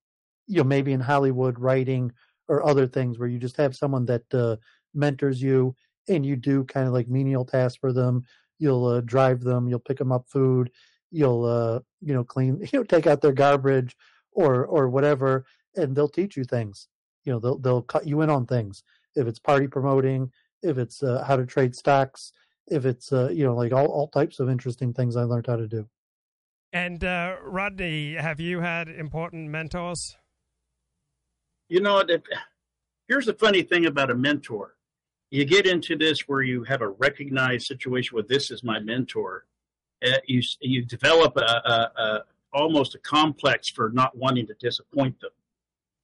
[0.48, 2.12] you know maybe in Hollywood writing
[2.48, 4.56] or other things where you just have someone that uh,
[4.94, 5.76] mentors you,
[6.08, 8.24] and you do kind of like menial tasks for them.
[8.60, 10.72] You'll uh, drive them, you'll pick them up food,
[11.12, 13.96] you'll uh, you know clean, you know take out their garbage
[14.32, 16.88] or or whatever, and they'll teach you things.
[17.24, 18.84] You know they'll they'll cut you in on things
[19.16, 22.32] if it's party promoting, if it's uh, how to trade stocks
[22.68, 25.56] if it's uh, you know like all, all types of interesting things I learned how
[25.56, 25.88] to do.
[26.74, 30.18] And uh, Rodney, have you had important mentors?
[31.70, 32.04] You know,
[33.08, 34.75] here's the funny thing about a mentor.
[35.36, 39.46] You get into this where you have a recognized situation where this is my mentor.
[40.06, 45.20] Uh, you you develop a, a, a, almost a complex for not wanting to disappoint
[45.20, 45.32] them.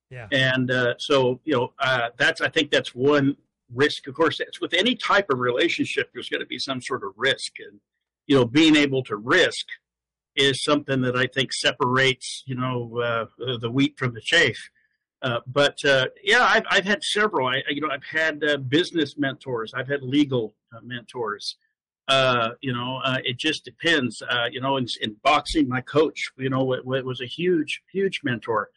[0.09, 0.27] Yeah.
[0.33, 3.37] And uh, so you know uh, that's I think that's one
[3.73, 4.07] risk.
[4.07, 7.13] Of course, it's with any type of relationship, there's going to be some sort of
[7.15, 7.79] risk, and
[8.27, 9.65] you know, being able to risk
[10.35, 14.57] is something that I think separates you know uh, the wheat from the chaff.
[15.21, 17.47] Uh, but uh, yeah, I've I've had several.
[17.47, 19.73] I you know I've had uh, business mentors.
[19.73, 21.57] I've had legal uh, mentors.
[22.07, 24.21] Uh, you know, it just depends.
[24.51, 28.19] you know, in, in, boxing, my coach, you know, it, it was a huge, huge
[28.23, 28.69] mentor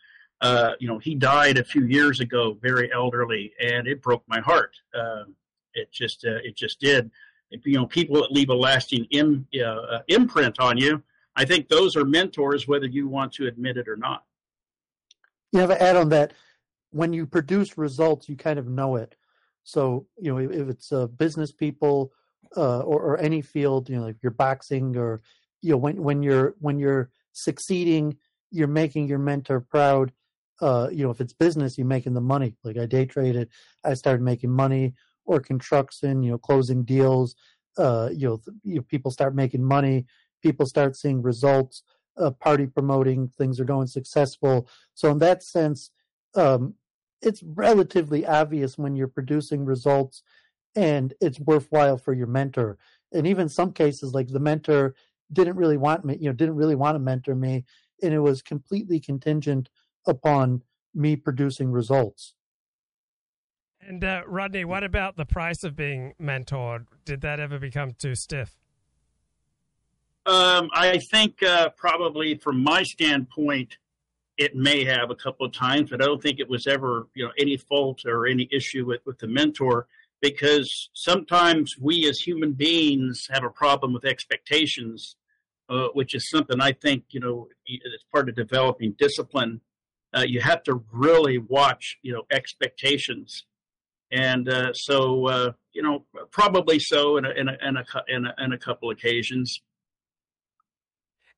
[0.78, 4.76] you know, he died a few years ago, very elderly, and it broke my heart.
[5.72, 7.10] It just, it just did.
[7.50, 9.48] If, you know, people that leave a lasting Im,
[10.06, 11.02] imprint on you,
[11.34, 14.24] I think those are mentors, whether you want to admit it or not.
[15.54, 16.34] You have to add on that
[16.90, 19.14] when you produce results, you kind of know it.
[19.62, 22.12] So, you know, if, if it's uh, business people
[22.56, 25.22] uh, or, or any field, you know, like you're boxing or,
[25.62, 28.16] you know, when, when you're, when you're succeeding,
[28.50, 30.12] you're making your mentor proud
[30.60, 32.54] uh, you know, if it's business, you're making the money.
[32.62, 33.48] Like I day traded,
[33.84, 37.34] I started making money or construction, you know, closing deals.
[37.76, 40.06] Uh, you know, you know, people start making money.
[40.42, 41.82] People start seeing results.
[42.16, 44.68] Uh, party promoting things are going successful.
[44.94, 45.90] So in that sense,
[46.36, 46.74] um,
[47.20, 50.22] it's relatively obvious when you're producing results,
[50.76, 52.78] and it's worthwhile for your mentor.
[53.12, 54.94] And even some cases, like the mentor
[55.32, 57.64] didn't really want me, you know, didn't really want to mentor me,
[58.02, 59.68] and it was completely contingent
[60.06, 60.62] upon
[60.94, 62.34] me producing results.
[63.80, 66.86] And uh, Rodney, what about the price of being mentored?
[67.04, 68.56] Did that ever become too stiff?
[70.26, 73.76] Um, I think uh, probably from my standpoint,
[74.38, 77.24] it may have a couple of times, but I don't think it was ever you
[77.24, 79.86] know any fault or any issue with, with the mentor
[80.20, 85.16] because sometimes we as human beings have a problem with expectations,
[85.68, 89.60] uh, which is something I think you know it's part of developing discipline
[90.14, 93.44] uh, you have to really watch, you know, expectations.
[94.12, 98.26] And uh, so, uh, you know, probably so in a, in a, in a, in
[98.26, 99.60] a, in a couple occasions.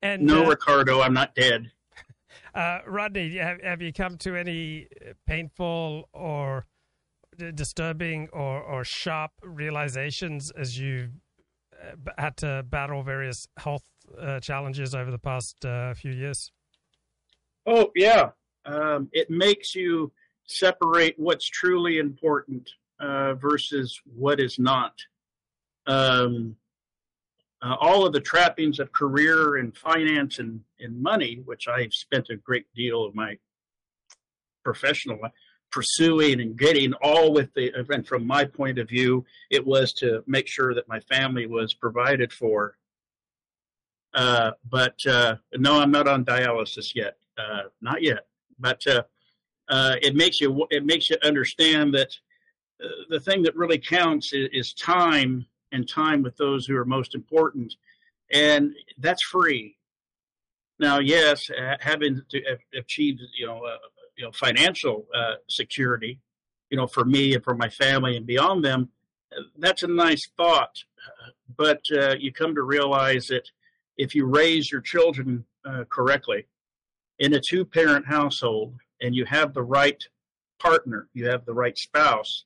[0.01, 1.71] And no, uh, Ricardo, I'm not dead.
[2.55, 4.87] Uh, Rodney, have, have you come to any
[5.27, 6.65] painful or
[7.53, 11.09] disturbing or, or sharp realizations as you
[11.79, 13.83] uh, had to battle various health
[14.19, 16.51] uh, challenges over the past uh, few years?
[17.67, 18.29] Oh, yeah.
[18.65, 20.11] Um, it makes you
[20.47, 22.67] separate what's truly important
[22.99, 24.93] uh, versus what is not.
[25.85, 26.55] Um,
[27.61, 32.29] uh, all of the trappings of career and finance and, and money, which I've spent
[32.29, 33.37] a great deal of my
[34.63, 35.31] professional life
[35.71, 40.23] pursuing and getting all with the and from my point of view it was to
[40.25, 42.77] make sure that my family was provided for.
[44.13, 47.17] Uh, but uh, no i'm not on dialysis yet.
[47.37, 48.25] Uh, not yet.
[48.59, 49.03] But uh,
[49.69, 52.09] uh, it makes you it makes you understand that
[52.83, 56.85] uh, the thing that really counts is, is time and time with those who are
[56.85, 57.73] most important
[58.31, 59.77] and that's free
[60.79, 61.49] now yes
[61.79, 62.41] having to
[62.73, 63.61] achieve you know
[64.17, 66.19] you know financial uh, security,
[66.69, 68.89] you know, for me and for my family and beyond them,
[69.57, 70.83] that's a nice thought.
[71.55, 73.49] But uh, you come to realize that
[73.97, 76.47] if you raise your children uh, correctly
[77.19, 80.03] in a two-parent household and you have the right
[80.59, 82.45] partner, you have the right spouse,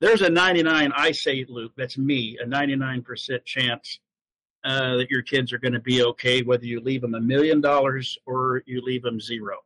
[0.00, 4.00] there's a 99, I say, Luke, that's me, a 99% chance
[4.64, 7.60] uh, that your kids are going to be okay, whether you leave them a million
[7.60, 9.56] dollars or you leave them zero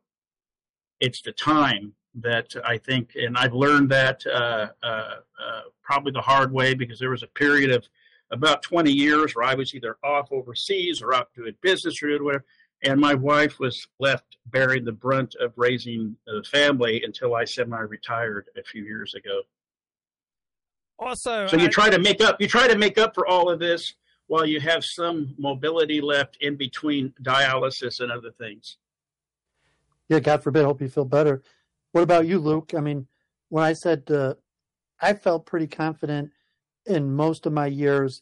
[0.99, 6.21] it's the time that I think, and I've learned that uh, uh, uh, probably the
[6.21, 7.85] hard way because there was a period of
[8.31, 12.45] about 20 years where I was either off overseas or out doing business or whatever,
[12.83, 18.47] and my wife was left bearing the brunt of raising the family until I semi-retired
[18.57, 19.41] a few years ago.
[20.97, 22.39] Also, so you I, try to make up.
[22.39, 23.95] You try to make up for all of this
[24.27, 28.77] while you have some mobility left in between dialysis and other things
[30.09, 31.41] yeah, God forbid, hope you feel better.
[31.91, 32.73] What about you, Luke?
[32.75, 33.07] I mean,
[33.49, 34.35] when I said uh,
[35.01, 36.31] I felt pretty confident
[36.85, 38.21] in most of my years,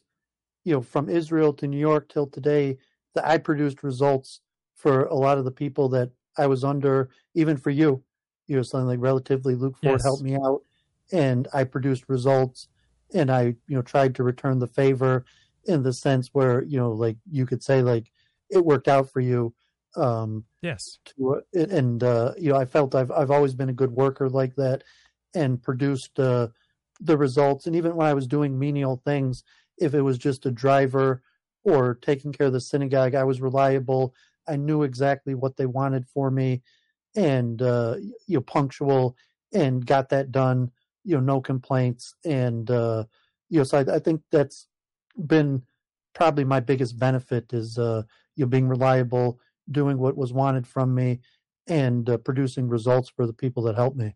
[0.64, 2.78] you know, from Israel to New York till today,
[3.14, 4.40] that I produced results
[4.74, 8.02] for a lot of the people that I was under, even for you.
[8.46, 10.04] You know, something like relatively Luke Ford yes.
[10.04, 10.62] helped me out,
[11.14, 12.68] and I produced results,
[13.12, 15.24] and I, you know, tried to return the favor
[15.64, 18.10] in the sense where, you know, like you could say, like
[18.50, 19.54] it worked out for you
[19.96, 20.98] um, yes.
[21.04, 24.54] To, and uh, you know, I felt I've I've always been a good worker like
[24.56, 24.82] that,
[25.34, 26.48] and produced uh,
[27.00, 27.66] the results.
[27.66, 29.44] And even when I was doing menial things,
[29.78, 31.22] if it was just a driver
[31.62, 34.14] or taking care of the synagogue, I was reliable.
[34.46, 36.62] I knew exactly what they wanted for me,
[37.14, 37.96] and uh,
[38.26, 39.16] you know, punctual,
[39.52, 40.70] and got that done.
[41.04, 43.04] You know, no complaints, and uh,
[43.50, 44.68] you know, so I, I think that's
[45.26, 45.62] been
[46.14, 48.02] probably my biggest benefit is uh,
[48.36, 49.38] you know being reliable
[49.70, 51.20] doing what was wanted from me
[51.66, 54.14] and uh, producing results for the people that helped me.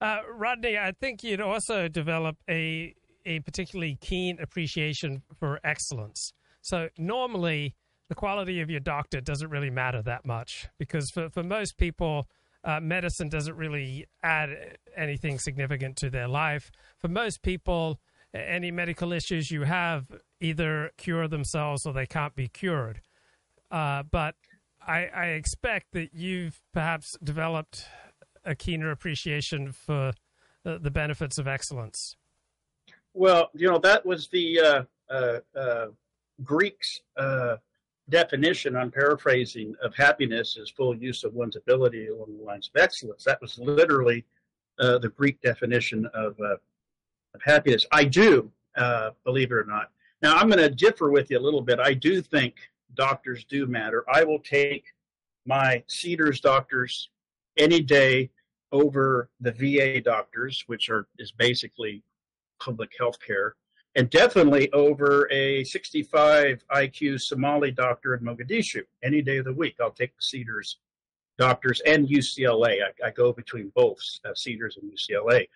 [0.00, 2.94] Uh, Rodney, I think you'd also develop a
[3.26, 6.32] a particularly keen appreciation for excellence.
[6.62, 7.76] So normally,
[8.08, 12.28] the quality of your doctor doesn't really matter that much because for for most people.
[12.62, 16.70] Uh, medicine doesn't really add anything significant to their life.
[16.98, 18.00] For most people,
[18.34, 20.06] any medical issues you have
[20.40, 23.00] either cure themselves or they can't be cured.
[23.70, 24.34] Uh, but
[24.86, 27.86] I, I expect that you've perhaps developed
[28.44, 30.12] a keener appreciation for
[30.64, 32.16] the, the benefits of excellence.
[33.12, 34.82] Well, you know that was the uh,
[35.12, 35.86] uh, uh,
[36.44, 37.56] Greeks' uh,
[38.10, 38.76] definition.
[38.76, 43.24] I'm paraphrasing of happiness is full use of one's ability along the lines of excellence.
[43.24, 44.24] That was literally
[44.78, 46.56] uh, the Greek definition of, uh,
[47.34, 47.86] of happiness.
[47.92, 48.50] I do,
[49.24, 49.90] believe it or not.
[50.22, 51.78] Now I'm going to differ with you a little bit.
[51.78, 52.54] I do think
[52.94, 54.04] doctors do matter.
[54.12, 54.84] I will take
[55.46, 57.10] my Cedars doctors
[57.56, 58.30] any day
[58.72, 62.02] over the VA doctors, which are is basically
[62.60, 63.56] public health care,
[63.96, 69.76] and definitely over a 65 IQ Somali doctor in Mogadishu any day of the week.
[69.80, 70.78] I'll take the Cedars
[71.38, 72.78] doctors and UCLA.
[72.82, 75.48] I, I go between both uh, Cedars and UCLA.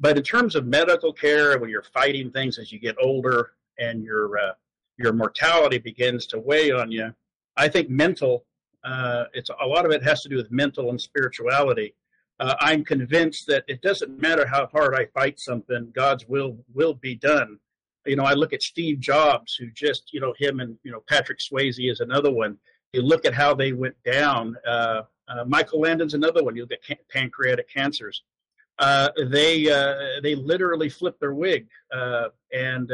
[0.00, 4.02] But in terms of medical care, when you're fighting things as you get older and
[4.02, 4.52] you're uh,
[4.98, 7.14] your mortality begins to weigh on you.
[7.56, 8.44] I think mental,
[8.84, 11.94] uh, it's a lot of it has to do with mental and spirituality.
[12.40, 16.94] Uh, I'm convinced that it doesn't matter how hard I fight something, God's will will
[16.94, 17.58] be done.
[18.08, 21.02] You know, I look at Steve Jobs, who just, you know, him and you know
[21.08, 22.56] Patrick Swayze is another one.
[22.92, 24.56] You look at how they went down.
[24.66, 26.56] Uh, uh Michael Landon's another one.
[26.56, 28.22] You look at can- pancreatic cancers.
[28.78, 31.68] Uh, they uh, they literally flipped their wig
[32.52, 32.90] and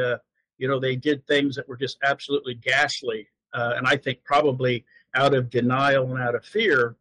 [0.58, 3.28] you know, they did things that were just absolutely ghastly.
[3.52, 4.84] uh, and I think probably
[5.14, 6.96] out of denial and out of fear,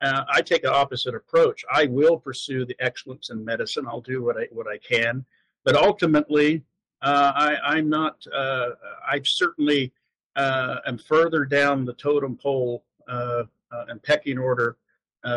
[0.00, 1.62] uh, I take an opposite approach.
[1.70, 3.84] I will pursue the excellence in medicine.
[3.86, 5.26] I'll do what I what I can,
[5.64, 6.69] but ultimately, uh,
[7.02, 8.24] I, am not.
[8.32, 8.70] Uh,
[9.06, 9.92] I certainly
[10.36, 14.76] uh, am further down the totem pole uh, uh, and pecking order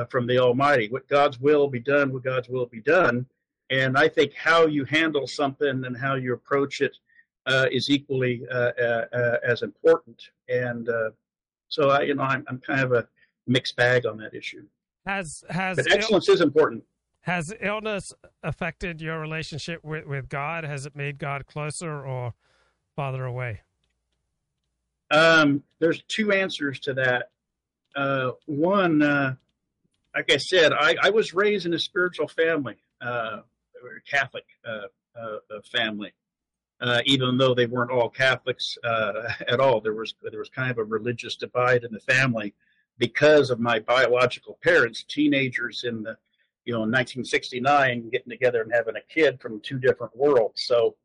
[0.09, 0.89] from the Almighty.
[0.89, 2.11] What God's will be done.
[2.13, 3.25] What God's will be done.
[3.69, 6.95] And I think how you handle something and how you approach it
[7.71, 10.21] is equally as important.
[10.49, 10.89] And
[11.69, 13.07] so, I, you know, I'm, I'm kind of a
[13.47, 14.63] mixed bag on that issue.
[15.05, 16.83] Has has but excellence is important.
[17.23, 18.13] Has illness
[18.43, 20.65] affected your relationship with, with God?
[20.65, 22.33] Has it made God closer or
[22.97, 23.61] farther away?
[25.09, 27.29] Um, there's two answers to that.
[27.95, 29.35] Uh, one, uh,
[30.13, 33.41] like I said, I, I, was raised in a spiritual family, uh,
[34.09, 36.11] Catholic uh, uh, family.
[36.81, 38.77] Uh, even though they weren't all Catholics
[39.47, 42.53] at all, there was there was kind of a religious divide in the family
[42.97, 46.17] because of my biological parents, teenagers in the,
[46.65, 50.63] you know, 1969, getting together and having a kid from two different worlds.
[50.63, 50.95] So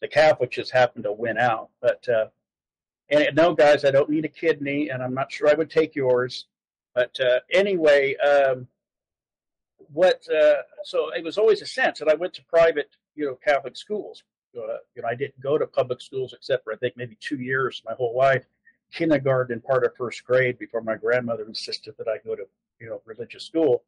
[0.00, 1.70] the Catholics just happened to win out.
[1.80, 2.26] But uh,
[3.10, 5.94] and no, guys, I don't need a kidney, and I'm not sure I would take
[5.94, 6.46] yours.
[6.94, 8.66] But uh, anyway, um,
[9.92, 10.22] what?
[10.28, 13.76] Uh, so it was always a sense that I went to private, you know, Catholic
[13.76, 14.22] schools.
[14.56, 17.40] Uh, you know, I didn't go to public schools except for I think maybe two
[17.40, 18.46] years my whole life
[18.92, 22.44] kindergarten and part of first grade before my grandmother insisted that I go to
[22.80, 23.82] you know religious school.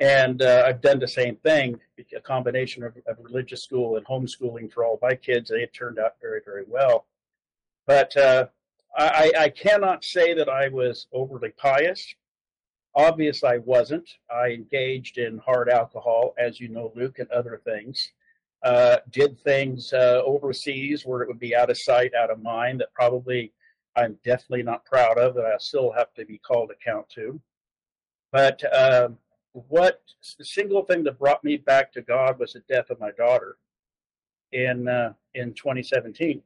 [0.00, 1.80] And uh, I've done the same thing,
[2.16, 5.50] a combination of, of, religious school and homeschooling for all my kids.
[5.50, 7.06] They turned out very, very well.
[7.86, 8.46] But uh,
[8.96, 12.14] I, I cannot say that I was overly pious.
[12.94, 14.08] Obviously, I wasn't.
[14.30, 18.12] I engaged in hard alcohol, as you know, Luke, and other things.
[18.62, 22.80] Uh, did things uh, overseas where it would be out of sight, out of mind
[22.80, 23.52] that probably
[23.96, 27.40] I'm definitely not proud of that I still have to be called account to.
[28.32, 29.10] But uh,
[29.52, 30.02] what
[30.38, 33.56] the single thing that brought me back to God was the death of my daughter
[34.52, 36.42] in uh, in 2017.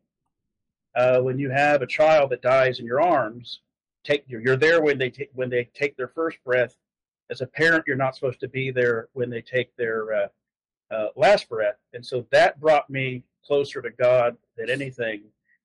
[0.95, 3.61] Uh, when you have a child that dies in your arms,
[4.05, 6.77] take you're, you're there when they take when they take their first breath.
[7.31, 10.29] As a parent, you're not supposed to be there when they take their uh,
[10.95, 15.23] uh, last breath, and so that brought me closer to God than anything.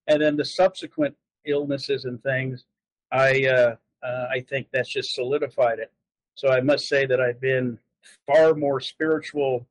[0.07, 1.15] And then the subsequent
[1.45, 2.65] illnesses and things,
[3.11, 5.91] I uh, uh, I think that's just solidified it.
[6.37, 7.79] So I must say that I've been
[8.27, 9.67] far more spiritual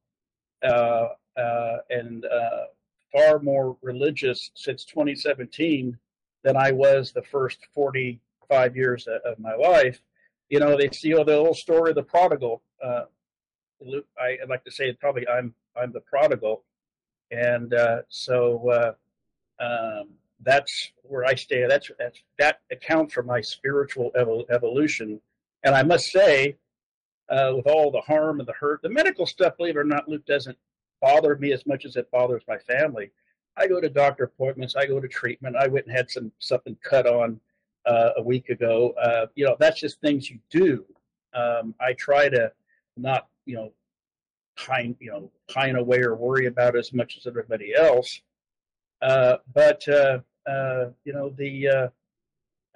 [0.64, 2.64] uh, uh and uh,
[3.12, 5.96] far more religious since 2017
[6.42, 10.00] than I was the first 45 years of my life.
[10.48, 12.62] You know, they see oh, the old story of the prodigal.
[12.82, 13.04] Uh,
[14.18, 16.64] I, would like to say probably I'm I'm the prodigal,
[17.30, 17.72] and
[18.08, 18.94] so
[19.60, 20.08] um,
[20.42, 21.64] that's where I stay.
[21.68, 24.10] That's, that's that accounts for my spiritual
[24.50, 25.20] evolution.
[25.66, 26.56] And I must say,
[27.28, 30.08] uh, with all the harm and the hurt, the medical stuff, believe it or not,
[30.08, 30.56] Luke doesn't
[31.02, 33.10] bother me as much as it bothers my family.
[33.56, 34.76] I go to doctor appointments.
[34.76, 35.56] I go to treatment.
[35.56, 37.40] I went and had some something cut on
[37.84, 38.94] uh, a week ago.
[39.02, 40.84] Uh, you know, that's just things you do.
[41.34, 42.52] Um, I try to
[42.96, 43.72] not, you know,
[44.56, 48.20] pine, you know, pine away or worry about as much as everybody else.
[49.02, 51.88] Uh, but uh, uh, you know the uh,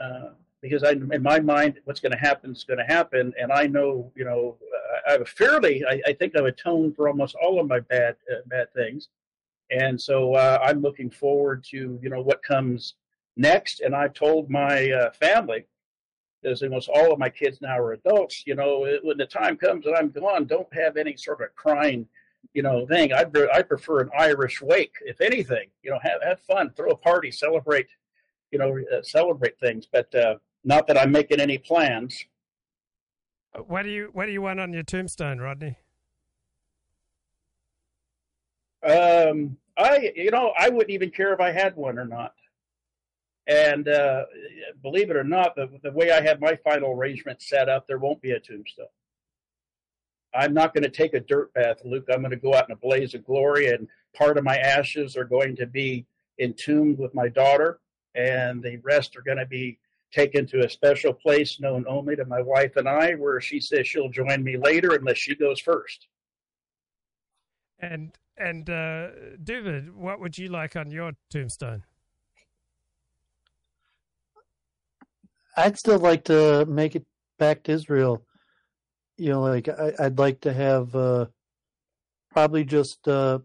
[0.03, 0.31] uh,
[0.63, 3.67] because I, in my mind, what's going to happen is going to happen, and I
[3.67, 4.57] know, you know,
[5.09, 8.17] I have a fairly, I, I, think I've atoned for almost all of my bad
[8.47, 9.09] bad things,
[9.71, 12.95] and so I'm looking forward to, you know, what comes
[13.37, 13.81] next.
[13.81, 15.65] And I told my family,
[16.45, 19.85] as almost all of my kids now are adults, you know, when the time comes
[19.85, 22.07] that I'm gone, don't have any sort of crying
[22.55, 23.13] you know thing.
[23.13, 25.69] I I prefer an Irish wake, if anything.
[25.83, 27.89] You know, have have fun, throw a party, celebrate,
[28.51, 29.87] you know, uh, celebrate things.
[29.91, 32.25] But uh, not that I'm making any plans.
[33.67, 35.77] What do you What do you want on your tombstone, Rodney?
[38.83, 42.35] Um, I you know I wouldn't even care if I had one or not.
[43.47, 44.27] And uh,
[44.83, 47.99] believe it or not, the the way I have my final arrangement set up, there
[47.99, 48.87] won't be a tombstone.
[50.33, 52.05] I'm not going to take a dirt bath, Luke.
[52.13, 55.17] I'm going to go out in a blaze of glory, and part of my ashes
[55.17, 56.07] are going to be
[56.39, 57.81] entombed with my daughter,
[58.15, 59.79] and the rest are going to be
[60.13, 63.87] taken to a special place known only to my wife and I, where she says
[63.87, 66.09] she'll join me later unless she goes first.
[67.79, 69.09] And and uh,
[69.43, 71.83] David, what would you like on your tombstone?
[75.57, 77.05] I'd still like to make it
[77.39, 78.25] back to Israel
[79.21, 81.27] you know, like I, would like to have uh,
[82.31, 83.41] probably just, uh,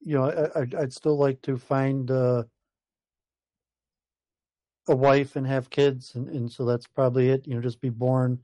[0.00, 2.42] you know, I, would still like to find uh,
[4.88, 7.46] a wife and have kids, and, and so that's probably it.
[7.46, 8.40] You know, just be born,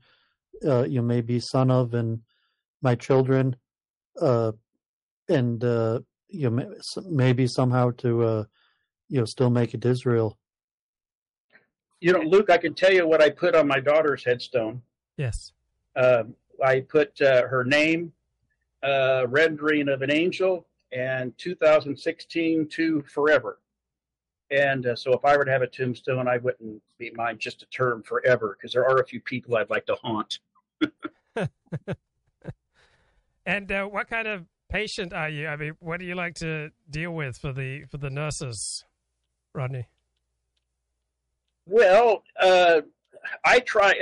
[0.65, 2.21] uh, you know, maybe son of, and
[2.81, 3.55] my children,
[4.21, 4.51] uh,
[5.27, 6.73] and uh, you know,
[7.09, 8.43] maybe somehow to, uh,
[9.09, 10.37] you know, still make it to Israel.
[12.01, 14.81] You know, Luke, I can tell you what I put on my daughter's headstone.
[15.17, 15.53] Yes.
[15.95, 18.11] Um, I put uh, her name,
[18.83, 23.59] uh, rendering of an angel, and 2016 to forever.
[24.51, 27.63] And uh, so, if I were to have a tombstone, I wouldn't be mine just
[27.63, 30.39] a term forever because there are a few people I'd like to haunt.
[33.45, 35.47] and uh, what kind of patient are you?
[35.47, 38.85] I mean, what do you like to deal with for the for the nurses,
[39.53, 39.87] Rodney?
[41.65, 42.81] Well, uh,
[43.43, 43.93] I try.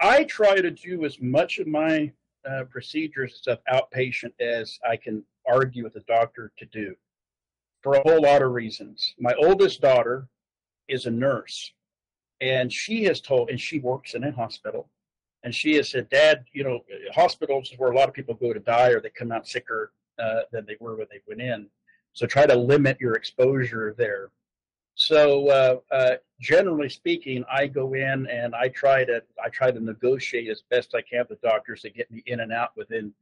[0.00, 2.10] I try to do as much of my
[2.48, 6.96] uh, procedures and stuff outpatient as I can argue with the doctor to do
[7.82, 9.14] for a whole lot of reasons.
[9.18, 10.28] My oldest daughter
[10.88, 11.72] is a nurse,
[12.40, 14.88] and she has told, and she works in a hospital,
[15.44, 16.80] and she has said, Dad, you know,
[17.14, 19.92] hospitals is where a lot of people go to die or they come out sicker
[20.18, 21.68] uh, than they were when they went in.
[22.12, 24.30] So try to limit your exposure there.
[24.96, 29.78] So uh, uh, generally speaking, I go in and I try to I try to
[29.78, 33.12] negotiate as best I can with doctors to get me in and out within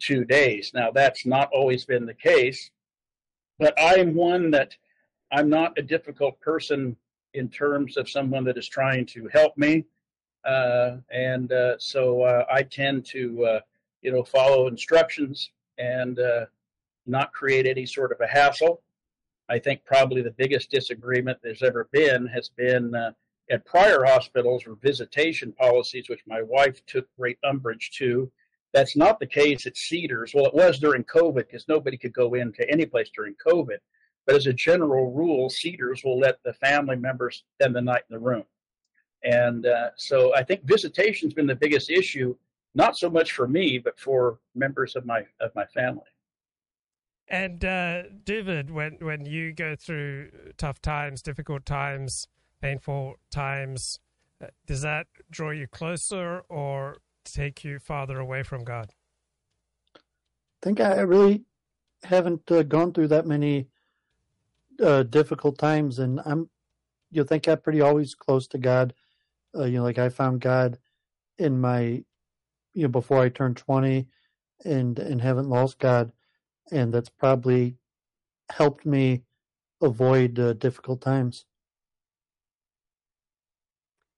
[0.00, 0.70] two days.
[0.72, 2.70] Now that's not always been the case,
[3.58, 4.76] but I am one that
[5.32, 6.96] I'm not a difficult person
[7.34, 9.84] in terms of someone that is trying to help me,
[10.44, 13.60] uh, and uh, so uh, I tend to uh,
[14.02, 16.18] you know follow instructions and
[17.06, 18.82] not create any sort of a hassle.
[19.48, 23.12] I think probably the biggest disagreement there's ever been has been uh,
[23.50, 28.30] at prior hospitals or visitation policies, which my wife took great umbrage to.
[28.76, 30.34] That's not the case at Cedars.
[30.34, 33.78] Well, it was during COVID because nobody could go into any place during COVID.
[34.26, 38.14] But as a general rule, Cedars will let the family members spend the night in
[38.14, 38.44] the room.
[39.24, 42.36] And uh, so I think visitation's been the biggest issue,
[42.74, 46.10] not so much for me, but for members of my of my family.
[47.28, 52.28] And uh, David, when when you go through tough times, difficult times,
[52.60, 54.00] painful times,
[54.38, 56.98] uh, does that draw you closer or
[57.32, 58.92] take you farther away from God?
[59.96, 60.00] I
[60.62, 61.44] think I really
[62.04, 63.68] haven't uh, gone through that many
[64.82, 66.50] uh, difficult times, and I'm
[67.10, 68.94] you think I'm pretty always close to God.
[69.54, 70.78] Uh, you know, like I found God
[71.38, 72.04] in my
[72.74, 74.08] you know before I turned twenty,
[74.64, 76.12] and and haven't lost God
[76.70, 77.76] and that's probably
[78.50, 79.22] helped me
[79.80, 81.44] avoid uh, difficult times.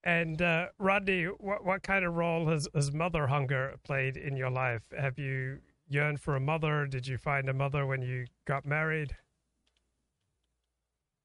[0.03, 4.49] And uh, Rodney, what what kind of role has, has mother hunger played in your
[4.49, 4.83] life?
[4.97, 6.85] Have you yearned for a mother?
[6.85, 9.15] Did you find a mother when you got married?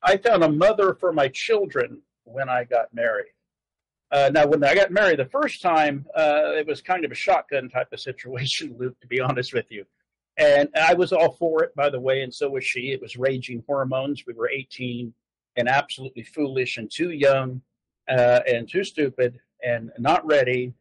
[0.02, 3.32] I found a mother for my children when I got married.
[4.10, 7.16] Uh, now, when I got married the first time, uh, it was kind of a
[7.16, 9.84] shotgun type of situation, Luke, to be honest with you.
[10.36, 12.92] And I was all for it, by the way, and so was she.
[12.92, 14.24] It was raging hormones.
[14.26, 15.14] We were 18
[15.56, 17.62] and absolutely foolish and too young
[18.08, 20.74] uh, and too stupid and not ready,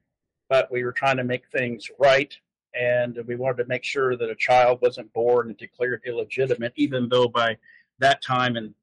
[0.50, 2.36] but we were trying to make things right.
[2.74, 7.08] And we wanted to make sure that a child wasn't born and declared illegitimate, even
[7.08, 7.58] though by
[8.00, 8.74] that time in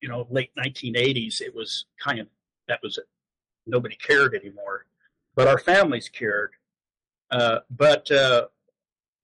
[0.00, 2.26] you know late 1980s it was kind of
[2.68, 3.04] that was it.
[3.66, 4.86] Nobody cared anymore,
[5.34, 6.52] but our families cared.
[7.30, 8.46] Uh, but uh,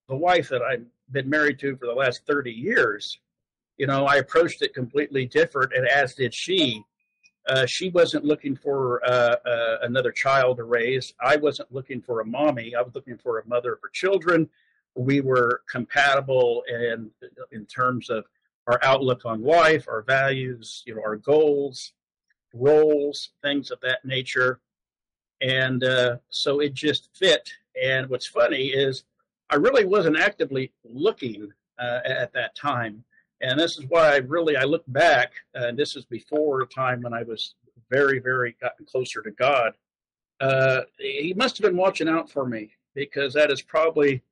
[0.08, 3.18] the wife that I've been married to for the last 30 years,
[3.78, 6.84] you know, I approached it completely different, and as did she.
[7.48, 11.12] Uh, she wasn't looking for uh, uh, another child to raise.
[11.20, 12.74] I wasn't looking for a mommy.
[12.74, 14.48] I was looking for a mother for children.
[14.94, 17.10] We were compatible in
[17.50, 18.24] in terms of
[18.66, 21.94] our outlook on life, our values, you know, our goals,
[22.54, 24.60] roles, things of that nature,
[25.40, 27.50] and uh, so it just fit.
[27.82, 29.04] And what's funny is
[29.50, 33.04] I really wasn't actively looking uh, at that time.
[33.42, 36.66] And this is why I really I look back, uh, and this is before a
[36.66, 37.56] time when I was
[37.90, 39.72] very, very gotten closer to God.
[40.40, 44.22] Uh, he must have been watching out for me because that is probably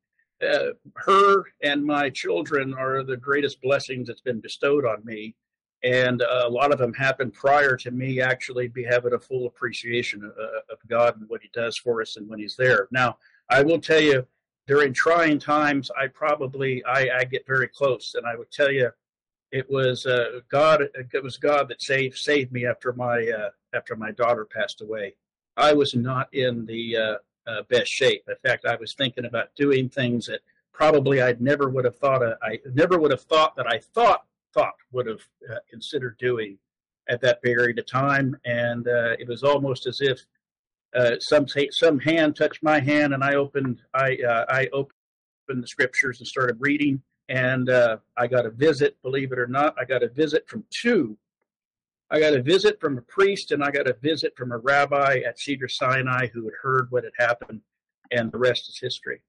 [0.42, 5.34] uh, her and my children are the greatest blessings that's been bestowed on me.
[5.82, 9.46] And uh, a lot of them happened prior to me actually be having a full
[9.46, 12.86] appreciation of, uh, of God and what He does for us and when He's there.
[12.90, 13.16] Now,
[13.48, 14.26] I will tell you,
[14.66, 18.90] during trying times, I probably I, I get very close, and I would tell you,
[19.52, 20.88] it was uh, God.
[21.12, 25.14] It was God that saved saved me after my uh, after my daughter passed away.
[25.56, 27.14] I was not in the uh,
[27.46, 28.22] uh best shape.
[28.28, 30.40] In fact, I was thinking about doing things that
[30.72, 32.22] probably I never would have thought.
[32.22, 34.24] Of, I never would have thought that I thought
[34.54, 35.20] thought would have
[35.50, 36.58] uh, considered doing
[37.08, 40.24] at that period of time, and uh, it was almost as if
[40.94, 45.66] uh, some some hand touched my hand, and I opened I uh, I opened the
[45.66, 49.00] scriptures and started reading, and uh, I got a visit.
[49.02, 51.16] Believe it or not, I got a visit from two.
[52.10, 55.20] I got a visit from a priest, and I got a visit from a rabbi
[55.26, 57.60] at Cedar Sinai who had heard what had happened,
[58.10, 59.22] and the rest is history.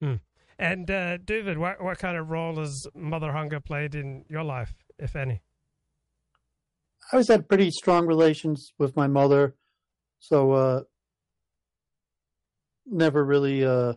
[0.00, 0.14] Hmm.
[0.58, 4.72] And uh, David, what what kind of role has mother hunger played in your life,
[4.98, 5.42] if any?
[7.12, 9.56] I always had pretty strong relations with my mother,
[10.20, 10.82] so uh,
[12.86, 13.94] never really, uh,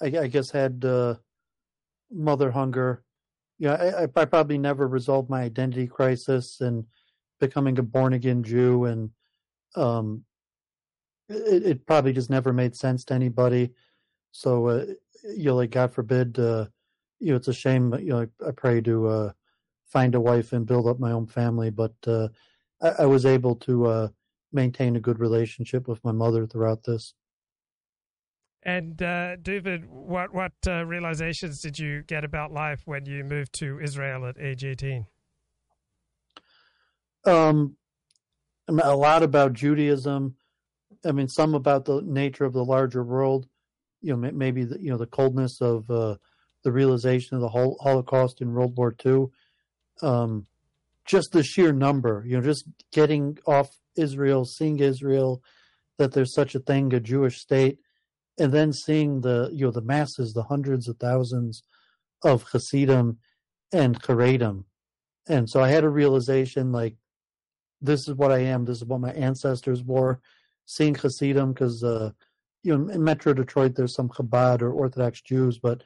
[0.00, 1.16] I, I, guess, had uh,
[2.10, 3.04] mother hunger.
[3.58, 6.84] Yeah, I, I, probably never resolved my identity crisis and
[7.40, 9.10] becoming a born again Jew, and
[9.74, 10.24] um,
[11.28, 13.70] it, it, probably just never made sense to anybody.
[14.30, 14.84] So, uh,
[15.24, 16.66] you know, like God forbid, uh,
[17.18, 17.92] you know, it's a shame.
[17.94, 19.32] You know, I, pray to uh,
[19.86, 22.28] find a wife and build up my own family, but uh,
[22.80, 24.08] I, I, was able to uh,
[24.52, 27.14] maintain a good relationship with my mother throughout this.
[28.68, 33.54] And uh, David, what what uh, realizations did you get about life when you moved
[33.60, 35.06] to Israel at age eighteen?
[37.24, 37.76] Um,
[38.68, 40.36] a lot about Judaism.
[41.02, 43.46] I mean, some about the nature of the larger world.
[44.02, 46.16] You know, maybe the, you know the coldness of uh,
[46.62, 49.28] the realization of the Holocaust in World War II.
[50.02, 50.46] Um,
[51.06, 55.42] just the sheer number, you know, just getting off Israel, seeing Israel,
[55.96, 57.78] that there's such a thing, a Jewish state,
[58.38, 61.62] and then seeing the you know the masses, the hundreds of thousands
[62.22, 63.18] of Hasidim
[63.72, 64.64] and Haredim.
[65.28, 66.96] And so I had a realization like
[67.80, 70.20] this is what I am, this is what my ancestors were.
[70.66, 72.10] Seeing Hasidim, because uh,
[72.62, 75.82] you know in Metro Detroit there's some Chabad or Orthodox Jews, but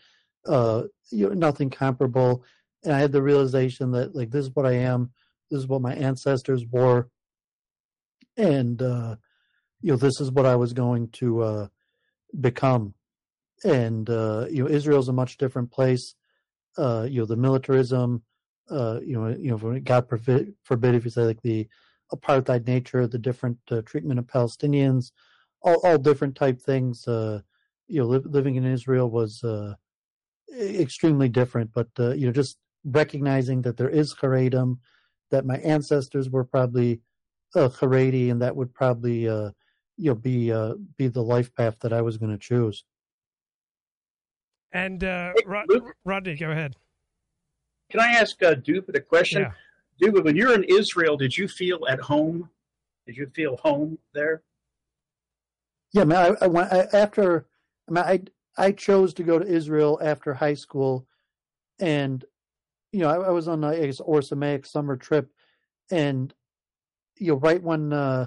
[0.46, 2.44] uh, you know nothing comparable.
[2.84, 5.12] And I had the realization that like this is what I am,
[5.50, 7.08] this is what my ancestors were,
[8.36, 9.16] and uh,
[9.82, 11.68] you know this is what I was going to uh,
[12.40, 12.94] become.
[13.64, 16.14] And uh, you know Israel's a much different place.
[16.76, 18.22] Uh, you know the militarism.
[18.70, 21.68] Uh, you know you know God forbid, forbid if you say like the
[22.12, 25.12] apartheid nature, the different uh, treatment of Palestinians,
[25.62, 27.06] all all different type things.
[27.06, 27.40] Uh,
[27.88, 29.74] you know li- living in Israel was uh,
[30.58, 34.78] extremely different, but uh, you know just recognizing that there is Haredim,
[35.30, 37.00] that my ancestors were probably
[37.54, 39.50] a Haredi, and that would probably uh,
[40.02, 42.84] you know be uh, be the life path that I was going to choose.
[44.72, 45.68] And uh, Rod-
[46.04, 46.74] Rodney, go ahead.
[47.90, 49.42] Can I ask uh, Dovid a question?
[49.42, 50.08] Yeah.
[50.08, 52.50] Dovid, when you're in Israel, did you feel at home?
[53.06, 54.42] Did you feel home there?
[55.92, 56.36] Yeah, man.
[56.40, 57.46] I, I went I, after.
[57.88, 61.06] I, mean, I I chose to go to Israel after high school,
[61.78, 62.24] and
[62.90, 65.30] you know, I, I was on a, I guess, Or summer trip,
[65.92, 66.34] and
[67.18, 68.26] you know, right when uh,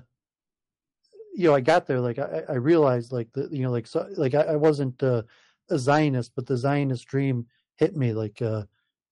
[1.35, 4.07] you know I got there, like I, I realized, like the you know, like so,
[4.17, 5.23] like I, I wasn't uh,
[5.69, 7.45] a Zionist, but the Zionist dream
[7.77, 8.63] hit me, like uh,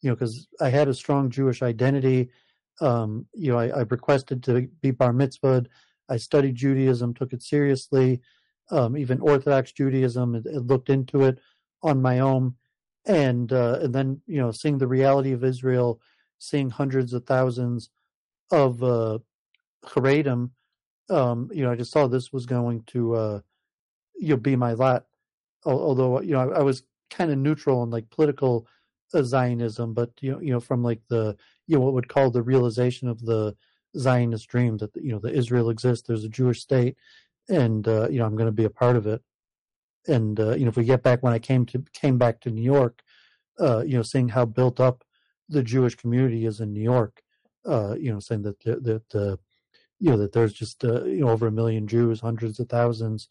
[0.01, 2.30] you know, because I had a strong Jewish identity.
[2.82, 5.67] Um, you know, I, I requested to be bar mitzvahed.
[6.09, 8.21] I studied Judaism, took it seriously.
[8.71, 11.39] Um, even Orthodox Judaism, it, it looked into it
[11.84, 12.55] on my own
[13.05, 15.99] and uh, and then you know seeing the reality of Israel,
[16.39, 17.89] seeing hundreds of thousands
[18.51, 19.19] of uh,
[19.86, 20.51] Haredim,
[21.14, 23.39] um, you know, I just saw this was going to uh,
[24.16, 25.05] you know be my lot.
[25.66, 28.68] Although you know I, I was kind of neutral on like political
[29.14, 31.38] uh, Zionism, but you know you know from like the
[31.68, 33.55] you know what would call the realization of the
[33.97, 36.97] Zionist dream that you know the Israel exists, there's a Jewish state,
[37.49, 39.22] and uh, you know I'm going to be a part of it
[40.07, 42.49] and uh, you know if we get back when I came to came back to
[42.49, 43.01] New York,
[43.59, 45.03] uh, you know seeing how built up
[45.49, 47.22] the Jewish community is in New York,
[47.66, 49.38] uh, you know saying that that uh,
[50.00, 53.28] you know that there's just uh, you know over a million Jews, hundreds of thousands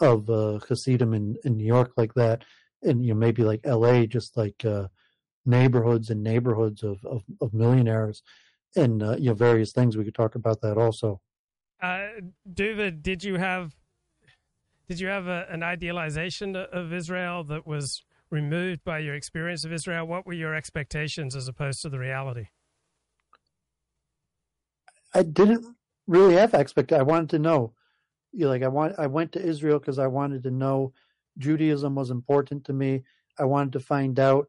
[0.00, 2.44] of uh, Hasidim in in New York like that,
[2.82, 4.06] and you know maybe like L.A.
[4.06, 4.88] just like uh,
[5.44, 8.22] neighborhoods and neighborhoods of of, of millionaires,
[8.74, 11.20] and uh, you know various things we could talk about that also.
[11.80, 12.06] Uh,
[12.50, 13.74] David, did you have
[14.88, 19.72] did you have a, an idealization of Israel that was removed by your experience of
[19.72, 20.06] Israel?
[20.06, 22.46] What were your expectations as opposed to the reality?
[25.14, 25.64] I didn't
[26.06, 26.92] really have expect.
[26.92, 27.74] I wanted to know.
[28.32, 28.94] You know, like I want.
[28.98, 30.92] I went to Israel because I wanted to know
[31.38, 33.02] Judaism was important to me.
[33.38, 34.48] I wanted to find out.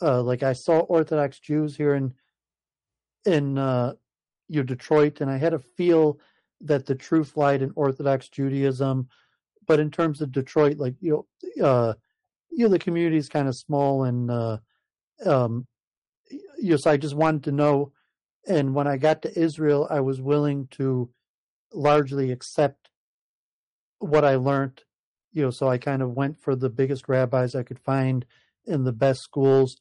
[0.00, 2.14] Uh, like I saw Orthodox Jews here in
[3.26, 3.94] in uh,
[4.50, 6.20] Detroit, and I had a feel
[6.60, 9.08] that the truth lied in Orthodox Judaism
[9.68, 11.94] but in terms of Detroit, like you know, uh,
[12.50, 14.56] you know, the community is kind of small, and uh,
[15.24, 15.66] um,
[16.30, 17.92] you know, so I just wanted to know,
[18.48, 21.10] And when I got to Israel, I was willing to
[21.72, 22.88] largely accept
[23.98, 24.82] what I learned.
[25.32, 28.24] You know, so I kind of went for the biggest rabbis I could find
[28.66, 29.80] in the best schools.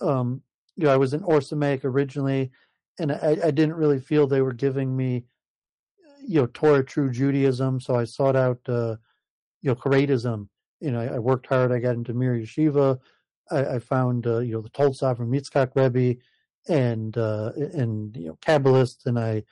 [0.00, 0.42] Um,
[0.76, 2.52] you know, I was in Ohr Somayach originally,
[2.98, 5.24] and I, I didn't really feel they were giving me,
[6.24, 7.80] you know, Torah true Judaism.
[7.80, 8.96] So I sought out, uh,
[9.60, 10.48] you know, Haredism.
[10.80, 11.72] You know, I, I, worked hard.
[11.72, 12.98] I got into Mir Yeshiva.
[13.50, 16.20] I, I found, uh, you know, the Toldos Avraham Yitzchak Rebbe
[16.68, 19.42] and, uh, and, you know, Kabbalists, and I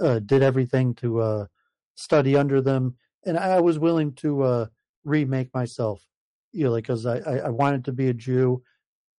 [0.00, 1.46] uh, did everything to uh,
[1.94, 2.96] study under them.
[3.26, 4.66] And I was willing to uh,
[5.04, 6.06] remake myself,
[6.52, 8.62] you know, because I, I, wanted to be a Jew.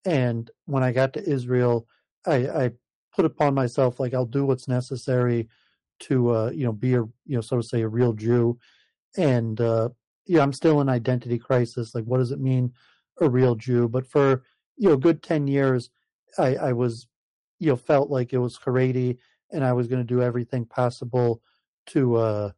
[0.05, 1.87] And when I got to Israel,
[2.25, 2.71] I, I
[3.15, 5.49] put upon myself like I'll do what's necessary
[6.01, 8.57] to uh, you know be a you know so to say a real Jew,
[9.17, 9.89] and uh,
[10.25, 11.93] yeah, I'm still in identity crisis.
[11.93, 12.73] Like, what does it mean
[13.19, 13.87] a real Jew?
[13.87, 14.43] But for
[14.77, 15.89] you know, good ten years,
[16.37, 17.07] I, I was
[17.61, 19.17] you know felt like it was Haredi,
[19.51, 21.41] and I was going to do everything possible
[21.87, 22.51] to uh,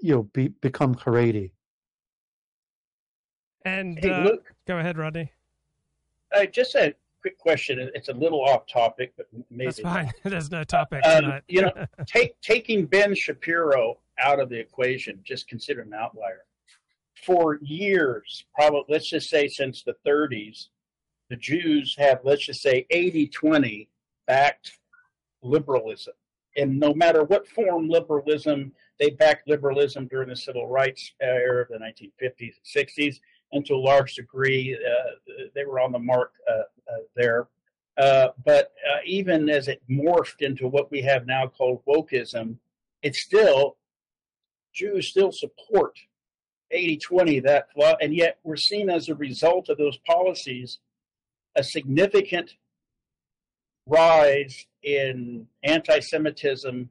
[0.00, 1.52] you know be become Haredi.
[3.66, 4.30] And hey, uh,
[4.66, 5.30] go ahead, Rodney.
[6.34, 7.90] Uh, just a quick question.
[7.94, 10.10] It's a little off topic, but maybe that's fine.
[10.24, 11.72] There's no topic um, you know,
[12.06, 16.44] take, taking Ben Shapiro out of the equation, just consider an outlier.
[17.24, 20.68] For years, probably let's just say since the 30s,
[21.30, 23.88] the Jews have let's just say 80-20
[24.26, 24.78] backed
[25.42, 26.14] liberalism,
[26.56, 31.68] and no matter what form liberalism, they backed liberalism during the civil rights era of
[31.68, 33.16] the 1950s and 60s
[33.54, 36.62] and to a large degree, uh, they were on the mark uh,
[36.92, 37.46] uh, there.
[37.96, 42.56] Uh, but uh, even as it morphed into what we have now called wokeism,
[43.02, 43.76] it's still,
[44.74, 45.96] Jews still support
[46.72, 47.68] 80 20, that
[48.00, 50.80] and yet we're seeing as a result of those policies
[51.54, 52.56] a significant
[53.86, 56.88] rise in anti Semitism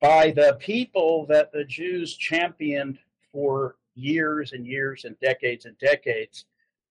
[0.00, 2.98] by the people that the Jews championed
[3.32, 6.44] for years and years and decades and decades.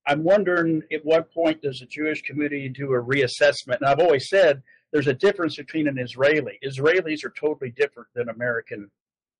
[0.07, 3.77] I'm wondering at what point does the Jewish community do a reassessment?
[3.77, 6.59] And I've always said there's a difference between an Israeli.
[6.63, 8.89] Israelis are totally different than American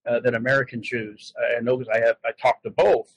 [0.07, 1.33] uh, than American Jews.
[1.57, 3.07] I know because I have I talked to both,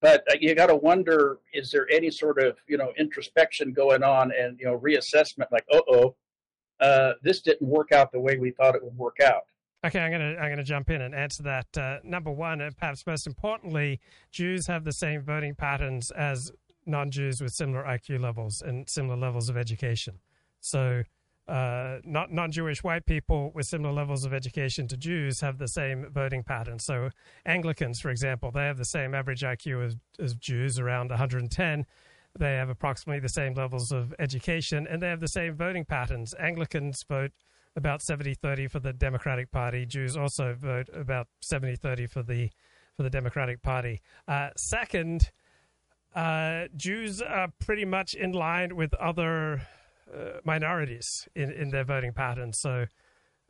[0.00, 4.02] but uh, you got to wonder: is there any sort of you know introspection going
[4.02, 5.50] on and you know reassessment?
[5.50, 6.16] Like, uh oh,
[6.80, 9.44] uh, this didn't work out the way we thought it would work out.
[9.84, 11.78] Okay, I'm gonna I'm gonna jump in and answer that.
[11.78, 14.00] Uh, number one, and perhaps most importantly,
[14.32, 16.50] Jews have the same voting patterns as
[16.86, 20.18] non-Jews with similar IQ levels and similar levels of education.
[20.60, 21.02] So,
[21.46, 26.06] uh, not non-Jewish white people with similar levels of education to Jews have the same
[26.10, 26.84] voting patterns.
[26.84, 27.10] So,
[27.44, 31.86] Anglicans, for example, they have the same average IQ as, as Jews, around 110.
[32.38, 36.34] They have approximately the same levels of education, and they have the same voting patterns.
[36.38, 37.32] Anglicans vote
[37.76, 39.86] about 70-30 for the Democratic Party.
[39.86, 42.50] Jews also vote about 70-30 for the
[42.96, 44.00] for the Democratic Party.
[44.26, 45.30] Uh, second,
[46.14, 49.60] uh, Jews are pretty much in line with other
[50.12, 52.58] uh, minorities in, in their voting patterns.
[52.58, 52.86] So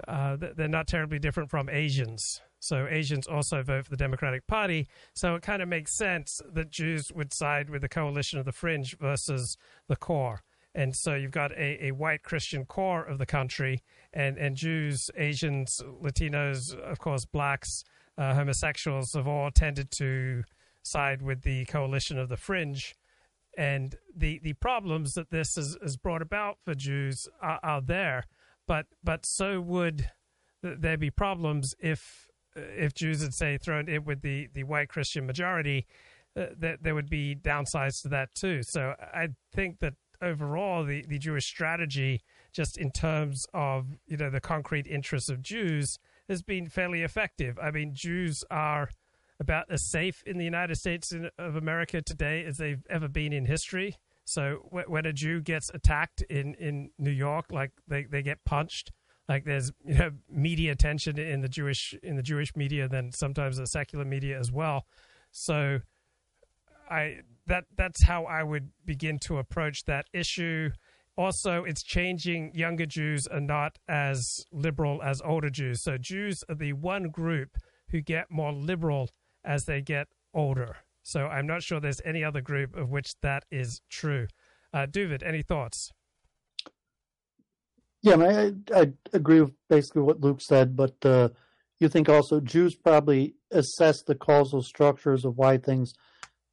[0.08, 2.40] uh, they're not terribly different from Asians.
[2.60, 4.88] So Asians also vote for the Democratic Party.
[5.14, 8.52] So it kind of makes sense that Jews would side with the coalition of the
[8.52, 9.56] fringe versus
[9.88, 10.42] the core.
[10.74, 13.82] And so you've got a, a white Christian core of the country
[14.12, 17.82] and, and Jews, Asians, Latinos, of course, blacks,
[18.18, 20.44] uh, homosexuals have all tended to
[20.82, 22.94] side with the coalition of the fringe.
[23.56, 28.26] And the, the problems that this has, has brought about for Jews are, are there,
[28.66, 30.10] but but so would
[30.62, 32.25] there be problems if
[32.56, 35.86] if Jews had say thrown in with the, the white Christian majority,
[36.36, 38.62] uh, that there would be downsides to that too.
[38.62, 44.30] So I think that overall the, the Jewish strategy just in terms of you know
[44.30, 45.98] the concrete interests of Jews
[46.28, 47.58] has been fairly effective.
[47.62, 48.90] I mean, Jews are
[49.38, 53.46] about as safe in the United States of America today as they've ever been in
[53.46, 53.96] history.
[54.24, 58.90] So when a Jew gets attacked in, in New York, like they, they get punched,
[59.28, 63.56] like there's you know media attention in the Jewish in the Jewish media than sometimes
[63.56, 64.86] the secular media as well.
[65.30, 65.80] So
[66.90, 70.70] I that that's how I would begin to approach that issue
[71.16, 75.82] also it's changing younger Jews are not as liberal as older Jews.
[75.82, 77.56] So Jews are the one group
[77.90, 79.10] who get more liberal
[79.44, 80.76] as they get older.
[81.02, 84.26] So I'm not sure there's any other group of which that is true.
[84.72, 85.92] Uh, David, any thoughts?
[88.06, 91.30] Yeah, I, I agree with basically what Luke said, but uh,
[91.80, 95.92] you think also Jews probably assess the causal structures of why things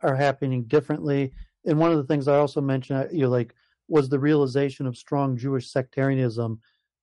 [0.02, 1.32] are happening differently.
[1.64, 3.54] And one of the things I also mentioned, you know, like
[3.88, 6.60] was the realization of strong Jewish sectarianism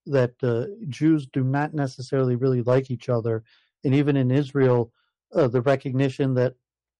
[0.06, 3.44] that uh, Jews do not necessarily really like each other,
[3.84, 4.92] and even in Israel,
[5.32, 6.54] uh, the recognition that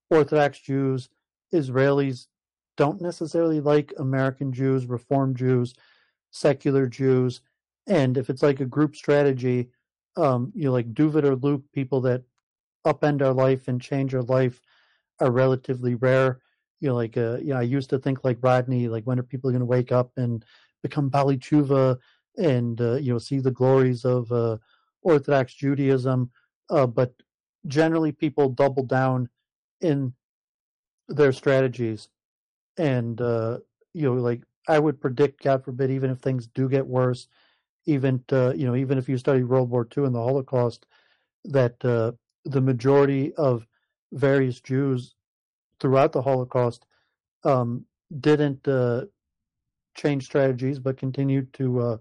[0.08, 1.08] Orthodox Jews,
[1.52, 2.28] Israelis
[2.76, 5.74] don't necessarily like American Jews, Reform Jews,
[6.30, 7.40] secular Jews,
[7.86, 9.70] and if it's like a group strategy,
[10.16, 12.22] um, you know, like Dovid or Luke, people that
[12.86, 14.60] upend our life and change our life
[15.20, 16.40] are relatively rare.
[16.80, 19.24] You know, like uh, you know, I used to think like Rodney, like when are
[19.24, 20.44] people going to wake up and
[20.82, 21.98] become baalei teshuva
[22.38, 24.56] and uh, you know see the glories of uh,
[25.02, 26.30] Orthodox Judaism,
[26.70, 27.12] uh, but
[27.66, 29.28] generally people double down
[29.80, 30.14] in
[31.08, 32.08] their strategies,
[32.76, 33.58] and uh,
[33.92, 37.28] you know, like I would predict, God forbid, even if things do get worse,
[37.86, 40.86] even uh, you know, even if you study World War II and the Holocaust,
[41.44, 42.12] that uh,
[42.44, 43.66] the majority of
[44.12, 45.14] various Jews
[45.78, 46.86] throughout the Holocaust
[47.44, 47.86] um,
[48.20, 49.06] didn't uh,
[49.96, 51.96] change strategies, but continued to uh,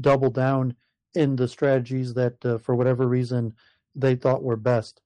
[0.00, 0.74] double down
[1.14, 3.54] in the strategies that, uh, for whatever reason,
[3.94, 5.00] they thought were best.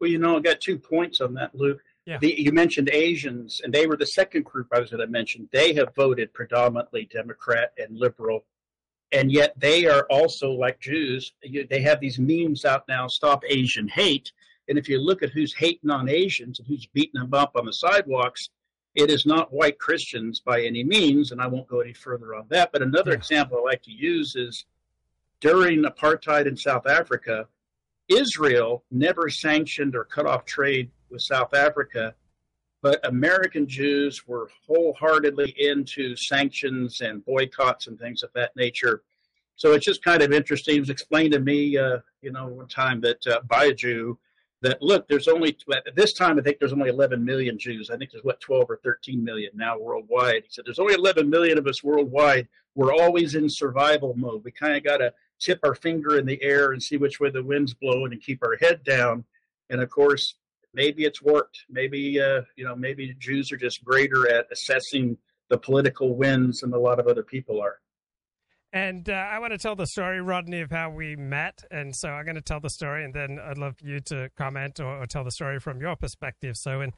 [0.00, 1.82] Well, you know, I got two points on that, Luke.
[2.06, 2.18] Yeah.
[2.18, 5.48] The, you mentioned Asians, and they were the second group I was going to mention.
[5.52, 8.44] They have voted predominantly Democrat and liberal,
[9.12, 11.32] and yet they are also like Jews.
[11.42, 14.32] They have these memes out now: "Stop Asian Hate."
[14.68, 17.66] And if you look at who's hating on Asians and who's beating them up on
[17.66, 18.50] the sidewalks,
[18.94, 22.46] it is not white Christians by any means, and I won't go any further on
[22.48, 22.72] that.
[22.72, 23.18] But another yeah.
[23.18, 24.64] example I like to use is
[25.40, 27.46] during apartheid in South Africa,
[28.08, 32.14] Israel never sanctioned or cut off trade with South Africa,
[32.82, 39.02] but American Jews were wholeheartedly into sanctions and boycotts and things of that nature.
[39.56, 40.76] So it's just kind of interesting.
[40.76, 44.18] It was explained to me, uh, you know, one time that uh, by a Jew
[44.62, 47.90] that look, there's only at this time I think there's only 11 million Jews.
[47.90, 50.44] I think there's what 12 or 13 million now worldwide.
[50.44, 52.48] He said there's only 11 million of us worldwide.
[52.74, 54.44] We're always in survival mode.
[54.44, 57.30] We kind of got to tip our finger in the air and see which way
[57.30, 59.24] the wind's blowing and keep our head down.
[59.70, 60.36] And of course,
[60.74, 61.64] maybe it's worked.
[61.68, 65.16] Maybe uh, you know, maybe Jews are just greater at assessing
[65.48, 67.78] the political winds than a lot of other people are.
[68.72, 71.64] And uh, I want to tell the story, Rodney, of how we met.
[71.72, 74.78] And so I'm going to tell the story, and then I'd love you to comment
[74.78, 76.56] or, or tell the story from your perspective.
[76.56, 76.92] So in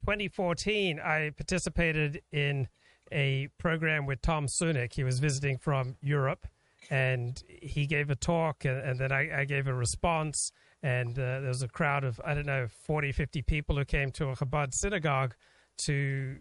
[0.00, 2.66] 2014, I participated in
[3.12, 4.94] a program with Tom Sunic.
[4.94, 6.46] He was visiting from Europe,
[6.90, 10.50] and he gave a talk, and, and then I, I, gave a response.
[10.82, 14.10] And uh, there was a crowd of, I don't know, 40, 50 people who came
[14.12, 15.34] to a Chabad synagogue
[15.78, 16.36] to,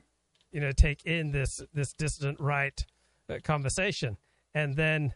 [0.51, 2.83] you know, take in this, this dissident right
[3.29, 4.17] uh, conversation.
[4.53, 5.13] And then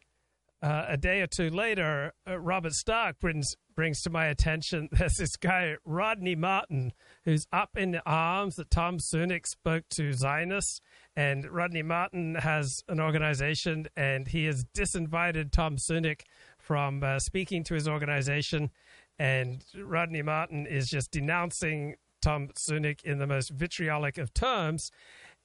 [0.62, 5.16] uh, a day or two later, uh, Robert Stark brings brings to my attention there's
[5.16, 6.94] this guy Rodney Martin
[7.26, 10.80] who's up in arms that Tom Sunic spoke to Zionists,
[11.16, 16.22] and Rodney Martin has an organization, and he has disinvited Tom Sunic
[16.58, 18.72] from uh, speaking to his organization,
[19.20, 24.91] and Rodney Martin is just denouncing Tom Sunic in the most vitriolic of terms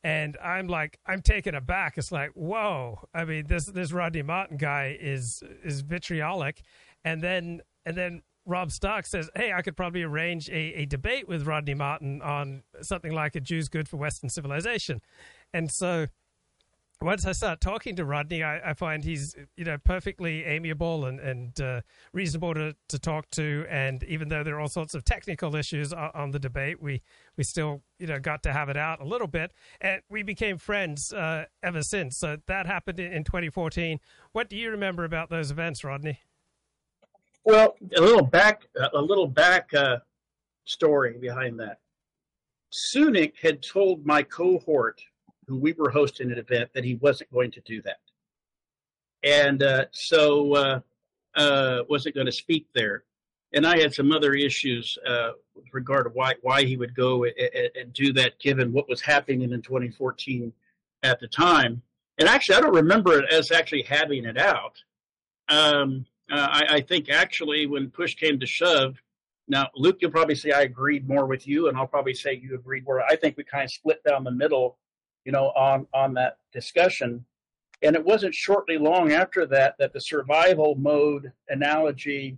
[0.02, 1.98] and I'm like, I'm taken aback.
[1.98, 3.00] It's like, whoa!
[3.14, 6.62] I mean, this this Rodney Martin guy is is vitriolic,
[7.04, 11.28] and then and then Rob Stark says, hey, I could probably arrange a, a debate
[11.28, 15.02] with Rodney Martin on something like a Jew's good for Western civilization,
[15.52, 16.06] and so
[17.02, 21.18] once I start talking to Rodney, I, I, find he's you know perfectly amiable and
[21.18, 21.80] and uh,
[22.12, 23.64] reasonable to, to talk to.
[23.70, 27.02] And even though there are all sorts of technical issues on, on, the debate, we
[27.38, 30.58] we still you know got to have it out a little bit, and we became
[30.58, 32.18] friends uh, ever since.
[32.18, 33.98] So that happened in 2014.
[34.32, 36.18] What do you remember about those events, Rodney?
[37.44, 39.98] Well, a little back a little back uh,
[40.64, 41.78] story behind that.
[42.70, 45.00] Sunic had told my cohort
[45.50, 47.98] who we were hosting an event that he wasn't going to do that.
[49.24, 50.80] And uh, so uh,
[51.34, 53.02] uh, wasn't going to speak there.
[53.52, 57.24] And I had some other issues uh, with regard to why why he would go
[57.24, 57.34] and,
[57.74, 60.52] and, do that, given what was happening in 2014
[61.02, 61.82] at the time.
[62.18, 64.80] And actually, I don't remember it as actually having it out.
[65.48, 69.02] Um, uh, I, I, think actually, when push came to shove,
[69.48, 72.54] now Luke, you'll probably say I agreed more with you, and I'll probably say you
[72.54, 73.02] agreed more.
[73.02, 74.78] I think we kind of split down the middle
[75.24, 77.24] you know, on on that discussion.
[77.82, 82.36] And it wasn't shortly long after that that the survival mode analogy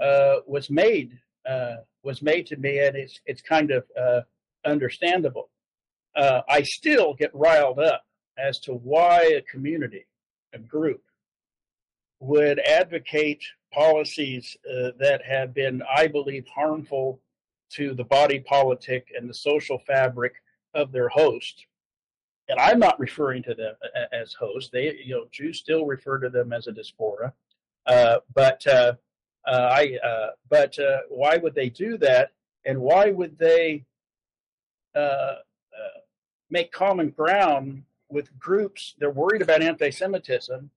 [0.00, 4.20] uh, was made uh, was made to me, and it's it's kind of uh,
[4.64, 5.50] understandable.
[6.16, 8.04] Uh, I still get riled up
[8.38, 10.06] as to why a community,
[10.52, 11.02] a group,
[12.20, 13.42] would advocate
[13.72, 17.20] policies uh, that have been, I believe, harmful
[17.72, 20.34] to the body politic and the social fabric
[20.74, 21.66] of their host
[22.48, 23.74] and I'm not referring to them
[24.12, 24.70] as hosts.
[24.70, 27.32] They, you know, Jews still refer to them as a diaspora.
[27.86, 28.94] Uh, but uh,
[29.46, 32.32] uh, I, uh, but uh, why would they do that?
[32.64, 33.84] And why would they
[36.50, 38.94] make common ground with groups?
[38.98, 40.70] They're worried about anti-Semitism.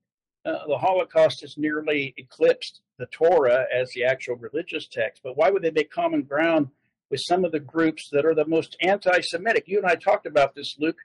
[0.43, 5.21] the Holocaust has nearly eclipsed the Torah as the actual religious text.
[5.23, 6.69] But why would they make common ground
[7.09, 9.65] with some of the groups that are the most anti-Semitic?
[9.67, 10.97] You and I talked about this, Luke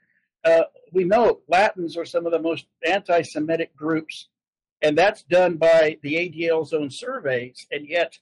[0.43, 4.27] uh, we know Latins are some of the most anti Semitic groups,
[4.81, 8.17] and that's done by the ADL's own surveys, and yet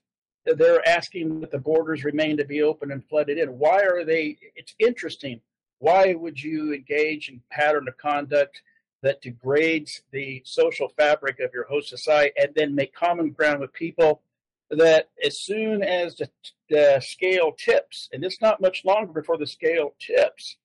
[0.46, 3.60] they're asking that the borders remain to be open and flooded in.
[3.60, 4.38] Why are they?
[4.56, 5.42] It's interesting.
[5.80, 8.62] Why would you engage in pattern of conduct
[9.02, 13.74] that degrades the social fabric of your host society and then make common ground with
[13.74, 14.22] people
[14.70, 16.30] that as soon as the,
[16.70, 20.58] the scale tips, and it's not much longer before the scale tips,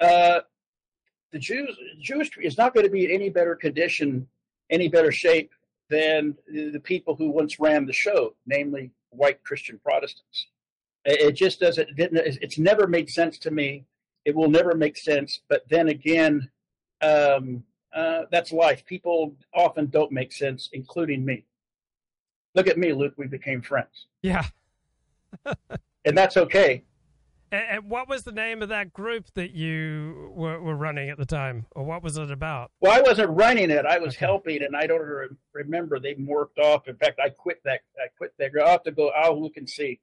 [0.00, 0.40] uh,
[1.34, 4.26] the Jews Jewish is not going to be in any better condition,
[4.70, 5.50] any better shape
[5.90, 10.46] than the people who once ran the show, namely white Christian Protestants.
[11.04, 11.88] It just doesn't.
[11.98, 13.84] It's never made sense to me.
[14.24, 15.40] It will never make sense.
[15.48, 16.48] But then again,
[17.02, 18.86] um, uh, that's life.
[18.86, 21.44] People often don't make sense, including me.
[22.54, 23.14] Look at me, Luke.
[23.16, 24.06] We became friends.
[24.22, 24.44] Yeah.
[26.04, 26.84] and that's okay.
[27.52, 31.26] And, what was the name of that group that you were, were, running at the
[31.26, 32.70] time, or what was it about?
[32.80, 34.26] Well, I wasn't running it; I was okay.
[34.26, 36.00] helping, and I don't remember.
[36.00, 36.88] They morphed off.
[36.88, 37.80] In fact, I quit that.
[37.96, 38.50] I quit that.
[38.60, 39.10] I'll have to go.
[39.10, 40.00] I'll look and see.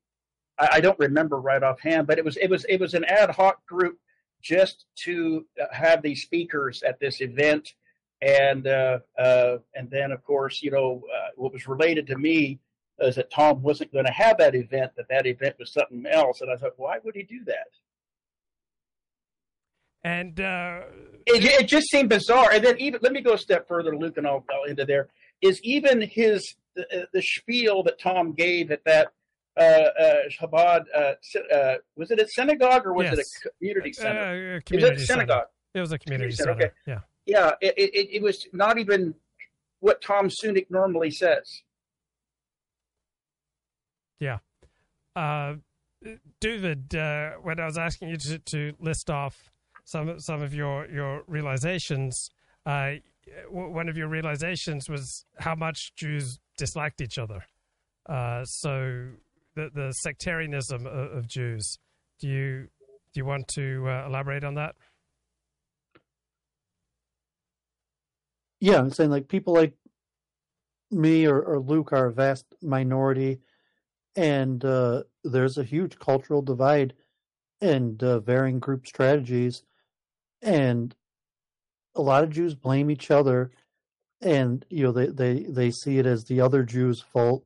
[0.57, 3.31] I, I don't remember right offhand, but it was it was it was an ad
[3.31, 3.97] hoc group
[4.41, 7.73] just to uh, have these speakers at this event,
[8.21, 12.59] and uh, uh, and then of course you know uh, what was related to me
[13.01, 16.41] is that Tom wasn't going to have that event, that that event was something else.
[16.41, 17.67] And I thought, why would he do that?
[20.03, 20.81] And uh,
[21.27, 22.51] it, it just seemed bizarre.
[22.51, 25.09] And then even let me go a step further, Luke, and I'll, I'll into there.
[25.41, 29.09] Is even his the, the spiel that Tom gave at that
[29.57, 31.13] uh, uh, Chabad uh,
[31.53, 33.13] uh, was it a synagogue or was yes.
[33.13, 34.19] it a community uh, center?
[34.19, 35.47] Uh, community was it a synagogue?
[35.73, 36.53] It was a community, community center.
[36.53, 36.65] center.
[36.65, 37.03] Okay.
[37.25, 37.51] Yeah.
[37.61, 37.69] Yeah.
[37.69, 39.13] It, it, it was not even
[39.79, 41.63] what Tom Sunic normally says.
[44.21, 44.37] Yeah.
[45.15, 45.55] Uh,
[46.39, 49.51] David, uh, when I was asking you to, to, list off
[49.83, 52.29] some some of your your realizations,
[52.65, 52.91] uh,
[53.49, 57.43] one of your realizations was how much Jews disliked each other.
[58.07, 59.07] Uh, so
[59.55, 61.77] the the sectarianism of, of, Jews.
[62.19, 62.67] Do you
[63.13, 64.75] do you want to uh, elaborate on that?
[68.59, 69.73] Yeah, I'm saying like people like
[70.91, 73.39] me or, or Luke are a vast minority
[74.15, 76.93] and uh, there's a huge cultural divide
[77.61, 79.63] and uh, varying group strategies,
[80.41, 80.95] and
[81.95, 83.51] a lot of Jews blame each other,
[84.21, 87.43] and you know they they they see it as the other Jews' fault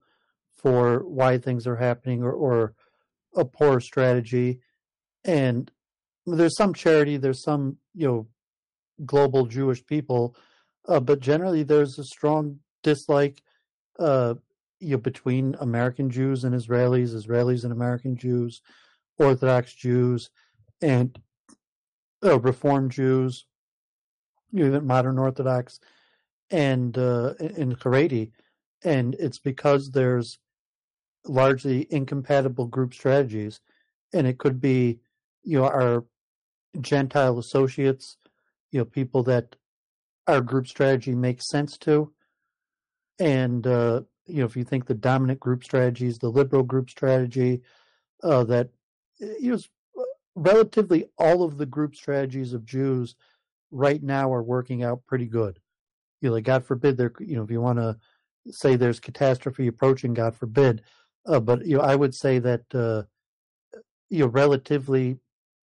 [0.55, 2.73] for why things are happening or, or
[3.35, 4.61] a poor strategy,
[5.23, 5.69] and
[6.25, 8.27] there's some charity, there's some you know
[9.05, 10.35] global Jewish people,
[10.87, 13.41] uh, but generally there's a strong dislike
[13.99, 14.35] uh,
[14.79, 18.61] you know, between American Jews and Israelis, Israelis and American Jews,
[19.17, 20.29] Orthodox Jews,
[20.81, 21.17] and
[22.23, 23.45] uh, Reform Jews,
[24.53, 25.79] even modern Orthodox,
[26.49, 28.31] and uh, in Haredi,
[28.83, 30.39] and it's because there's
[31.25, 33.59] largely incompatible group strategies,
[34.13, 34.99] and it could be,
[35.43, 36.05] you know, our
[36.81, 38.17] Gentile associates,
[38.71, 39.55] you know, people that
[40.27, 42.11] our group strategy makes sense to,
[43.19, 46.89] and uh, you know, if you think the dominant group strategy is the liberal group
[46.89, 47.61] strategy,
[48.23, 48.69] uh, that
[49.19, 50.03] you know,
[50.35, 53.15] relatively all of the group strategies of Jews
[53.71, 55.59] right now are working out pretty good.
[56.21, 57.97] You know, like God forbid there, you know, if you want to
[58.49, 60.81] say there's catastrophe approaching, God forbid,
[61.25, 63.03] uh, but you know, I would say that uh,
[64.09, 65.17] you know, relatively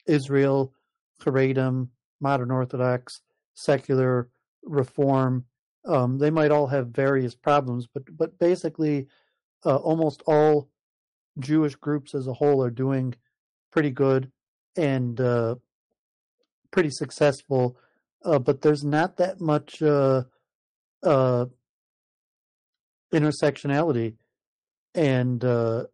[0.07, 0.73] Israel,
[1.21, 1.89] Haredim,
[2.19, 3.21] modern Orthodox,
[3.53, 4.29] secular,
[4.63, 5.45] Reform,
[5.85, 9.07] um, they might all have various problems, but but basically,
[9.65, 10.69] uh, almost all
[11.39, 13.15] Jewish groups as a whole are doing
[13.71, 14.31] pretty good
[14.75, 15.55] and uh,
[16.69, 17.77] pretty successful.
[18.23, 20.23] Uh, but there's not that much uh,
[21.01, 21.45] uh,
[23.11, 24.13] intersectionality,
[24.93, 25.85] and uh,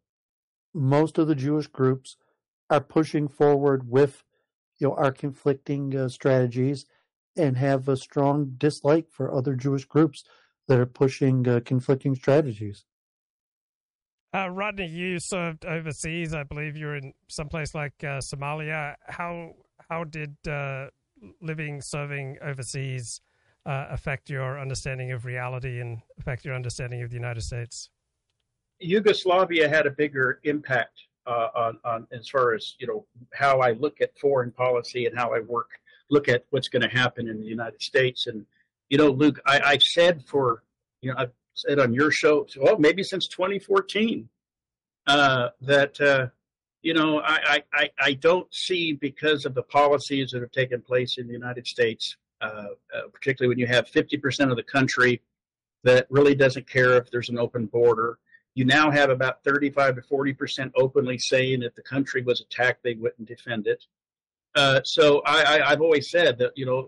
[0.74, 2.18] most of the Jewish groups
[2.70, 4.26] are pushing forward with
[4.80, 6.86] you know our conflicting strategies
[7.38, 10.24] and have a strong dislike for other Jewish groups
[10.68, 12.86] that are pushing uh, conflicting strategies.
[14.34, 16.34] Uh, Rodney, you served overseas.
[16.34, 18.96] I believe you're in some place like uh, Somalia.
[19.08, 19.54] How
[19.90, 20.88] how did uh,
[21.42, 23.22] living, serving overseas
[23.66, 27.90] uh, affect your understanding of reality and affect your understanding of the United States?
[28.80, 33.72] Yugoslavia had a bigger impact uh, on, on as far as you know how I
[33.72, 35.70] look at foreign policy and how I work
[36.10, 38.28] look at what's going to happen in the United States.
[38.28, 38.46] And
[38.90, 40.64] you know, Luke, I, I said for
[41.02, 44.30] you know I've said on your show, well, maybe since 2014,
[45.08, 46.28] uh, that uh,
[46.82, 51.18] you know I, I I don't see because of the policies that have taken place
[51.18, 55.22] in the United States, uh, uh particularly when you have 50% of the country
[55.84, 58.20] that really doesn't care if there's an open border
[58.58, 62.82] you now have about 35 to 40 percent openly saying if the country was attacked,
[62.82, 63.86] they wouldn't defend it.
[64.56, 66.88] Uh, so I, I, I've always said that you know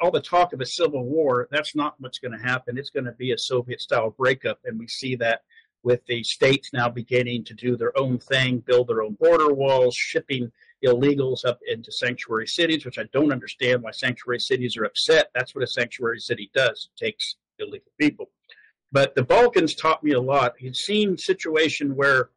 [0.00, 2.78] all the talk of a civil war, that's not what's going to happen.
[2.78, 5.42] It's going to be a Soviet style breakup, and we see that
[5.82, 9.94] with the states now beginning to do their own thing, build their own border walls,
[9.94, 10.50] shipping
[10.84, 15.30] illegals up into sanctuary cities, which I don't understand why sanctuary cities are upset.
[15.34, 16.88] That's what a sanctuary city does.
[16.92, 18.30] It takes illegal people.
[18.90, 20.54] But the Balkans taught me a lot.
[20.60, 22.30] You'd seen situation where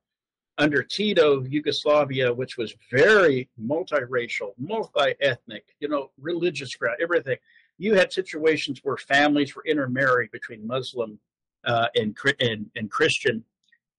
[0.61, 7.37] under Tito, Yugoslavia, which was very multiracial, multi-ethnic, you know, religious crowd, everything.
[7.79, 11.19] You had situations where families were intermarried between Muslim
[11.65, 13.43] uh, and, and, and Christian,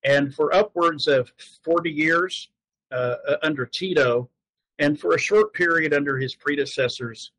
[0.05, 1.33] and for upwards of
[1.65, 2.49] 40 years
[2.93, 4.29] uh, under Tito,
[4.79, 7.33] and for a short period under his predecessors,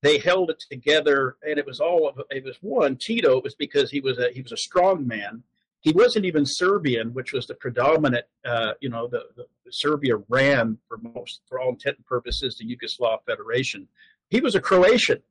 [0.00, 3.38] they held it together, and it was all of it was one Tito.
[3.38, 5.42] It was because he was a he was a strong man.
[5.84, 8.24] He wasn't even Serbian, which was the predominant.
[8.42, 12.64] Uh, you know, the, the, Serbia ran for most for all intent and purposes the
[12.64, 13.86] Yugoslav Federation.
[14.30, 15.22] He was a Croatian,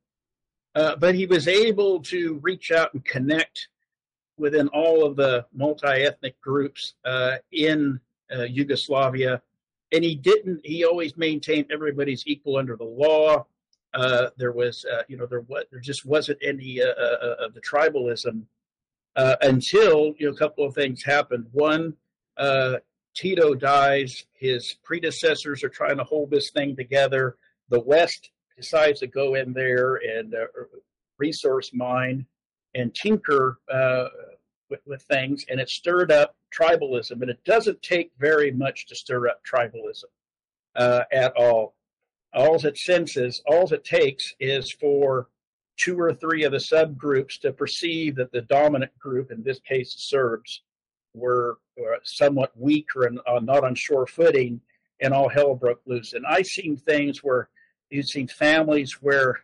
[0.76, 3.68] uh, but he was able to reach out and connect
[4.36, 7.98] within all of the multi-ethnic groups uh, in
[8.32, 9.42] uh, Yugoslavia.
[9.90, 10.60] And he didn't.
[10.64, 13.44] He always maintained everybody's equal under the law
[13.92, 18.42] uh, there was, uh, you know, there was there just wasn't any of the tribalism
[19.16, 21.46] Uh, until you know a couple of things happened.
[21.52, 21.94] One,
[22.36, 22.76] uh,
[23.14, 24.24] Tito dies.
[24.32, 27.36] His predecessors are trying to hold this thing together.
[27.68, 30.68] The West decides to go in there and uh, er,
[31.18, 32.26] resource mine
[32.74, 33.60] and tinker
[34.68, 37.22] with, with things, and it stirred up tribalism.
[37.22, 40.06] And it doesn't take very much to stir up tribalism
[40.76, 41.74] at all
[42.34, 45.28] all it senses, all it takes is for
[45.76, 49.94] two or three of the subgroups to perceive that the dominant group, in this case
[49.96, 50.62] Serbs,
[51.14, 54.60] were, were somewhat weak or uh, not on sure footing,
[55.00, 56.12] and all hell broke loose.
[56.12, 57.48] And I've seen things where
[57.90, 59.40] you've seen families where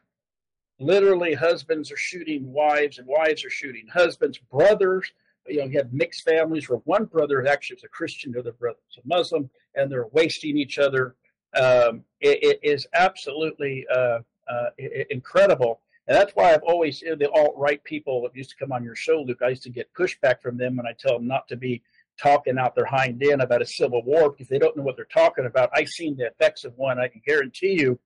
[0.78, 5.12] literally husbands are shooting wives and wives are shooting husbands, brothers.
[5.46, 8.52] You know, you have mixed families where one brother actually is a Christian, the other
[8.52, 11.16] brother is a Muslim, and they're wasting each other
[11.54, 14.70] um, it, it is absolutely uh, uh,
[15.10, 15.80] incredible.
[16.10, 18.72] And that's why I've always, you know, the alt right people that used to come
[18.72, 21.28] on your show, Luke, I used to get pushback from them when I tell them
[21.28, 21.84] not to be
[22.20, 25.04] talking out their hind end about a civil war because they don't know what they're
[25.04, 25.70] talking about.
[25.72, 26.98] I've seen the effects of one.
[26.98, 27.96] I can guarantee you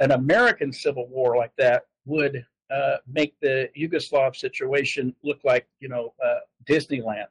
[0.00, 5.88] an American civil war like that would uh, make the Yugoslav situation look like, you
[5.88, 7.26] know, uh, Disneyland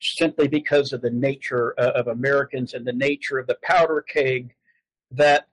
[0.00, 4.54] simply because of the nature uh, of Americans and the nature of the powder keg
[5.10, 5.48] that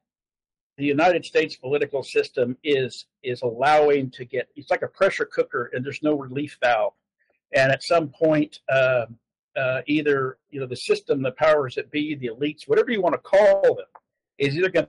[0.77, 4.49] the United States political system is is allowing to get.
[4.55, 6.93] It's like a pressure cooker, and there's no relief valve.
[7.53, 9.05] And at some point, uh,
[9.55, 13.13] uh, either you know the system, the powers that be, the elites, whatever you want
[13.13, 13.85] to call them,
[14.39, 14.87] is either going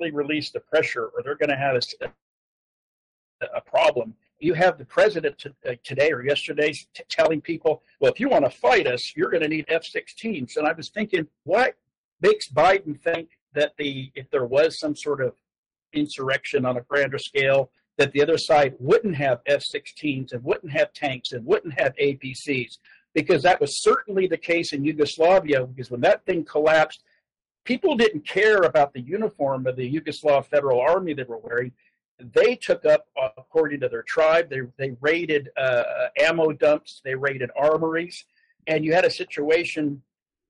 [0.00, 4.84] to release the pressure, or they're going to have a, a problem you have the
[4.84, 9.14] president uh, today or yesterday t- telling people, well, if you want to fight us,
[9.16, 10.56] you're going to need F-16s.
[10.56, 11.74] And I was thinking, what
[12.20, 15.34] makes Biden think that the if there was some sort of
[15.92, 20.92] insurrection on a grander scale, that the other side wouldn't have F-16s and wouldn't have
[20.92, 22.78] tanks and wouldn't have APCs?
[23.14, 25.64] Because that was certainly the case in Yugoslavia.
[25.66, 27.02] Because when that thing collapsed,
[27.64, 31.72] people didn't care about the uniform of the Yugoslav Federal Army they were wearing
[32.18, 37.50] they took up, according to their tribe, they, they raided uh, ammo dumps, they raided
[37.56, 38.24] armories,
[38.66, 40.02] and you had a situation,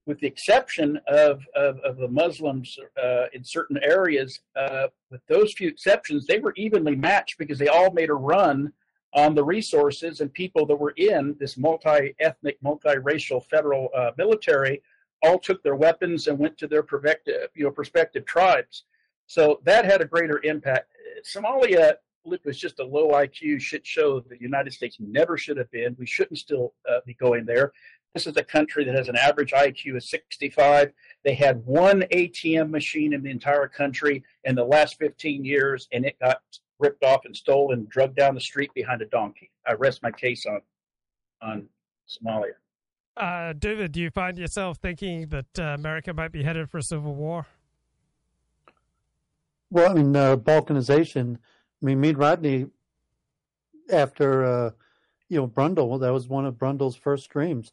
[0.08, 5.52] with the exception of, of, of the Muslims uh, in certain areas, uh, with those
[5.52, 8.72] few exceptions, they were evenly matched because they all made a run
[9.12, 14.82] on the resources and people that were in this multi ethnic, multiracial federal uh, military
[15.22, 16.86] all took their weapons and went to their
[17.54, 18.84] you know, prospective tribes.
[19.26, 20.90] So that had a greater impact.
[21.22, 21.96] Somalia
[22.44, 25.96] was just a low IQ shit show that the United States never should have been.
[25.98, 27.72] We shouldn't still uh, be going there.
[28.14, 30.92] This is a country that has an average IQ of 65.
[31.24, 36.04] They had one ATM machine in the entire country in the last 15 years, and
[36.04, 36.40] it got
[36.78, 39.50] ripped off and stolen, drugged down the street behind a donkey.
[39.66, 40.60] I rest my case on
[41.40, 41.68] on
[42.08, 42.54] Somalia.
[43.16, 46.82] Uh, David, do you find yourself thinking that uh, America might be headed for a
[46.82, 47.46] civil war?
[49.70, 51.36] Well, I mean, uh, balkanization.
[51.36, 52.66] I mean, Mead Rodney,
[53.90, 54.70] after uh,
[55.28, 57.72] you know Brundle, that was one of Brundle's first dreams,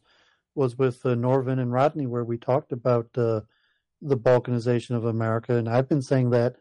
[0.56, 3.42] was with uh, Norvin and Rodney, where we talked about uh,
[4.00, 6.56] the balkanization of America, and I've been saying that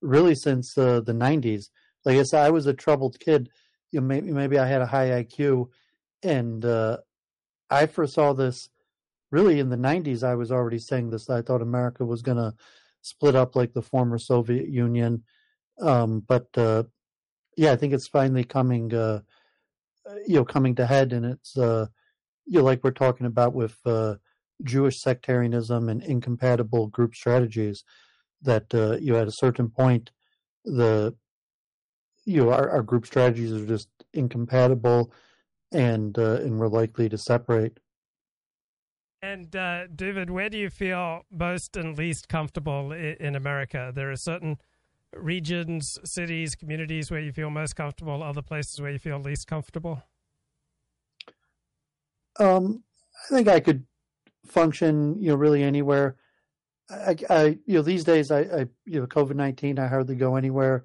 [0.00, 1.66] really since uh, the '90s.
[2.04, 3.50] Like I said, I was a troubled kid.
[3.92, 5.68] You know, maybe maybe I had a high IQ,
[6.22, 6.98] and uh,
[7.70, 8.70] I foresaw this
[9.30, 10.22] really in the '90s.
[10.22, 11.28] I was already saying this.
[11.28, 12.54] I thought America was going to
[13.02, 15.22] split up like the former Soviet Union.
[15.80, 16.84] Um, but uh,
[17.56, 19.20] yeah, I think it's finally coming, uh,
[20.26, 21.56] you know, coming to head, and it's
[22.48, 24.16] you like we're talking about with uh,
[24.64, 27.84] Jewish sectarianism and incompatible group strategies.
[28.42, 30.10] That uh, you know, at a certain point,
[30.64, 31.14] the
[32.24, 35.12] you know our, our group strategies are just incompatible,
[35.72, 37.78] and uh, and we're likely to separate.
[39.20, 43.90] And uh, David, where do you feel most and least comfortable in America?
[43.92, 44.58] There are certain
[45.12, 50.04] regions, cities, communities where you feel most comfortable, other places where you feel least comfortable.
[52.38, 52.82] Um,
[53.30, 53.84] I think I could
[54.46, 56.16] function, you know, really anywhere.
[56.90, 60.36] I, I you know, these days, I, I you know, COVID nineteen, I hardly go
[60.36, 60.84] anywhere.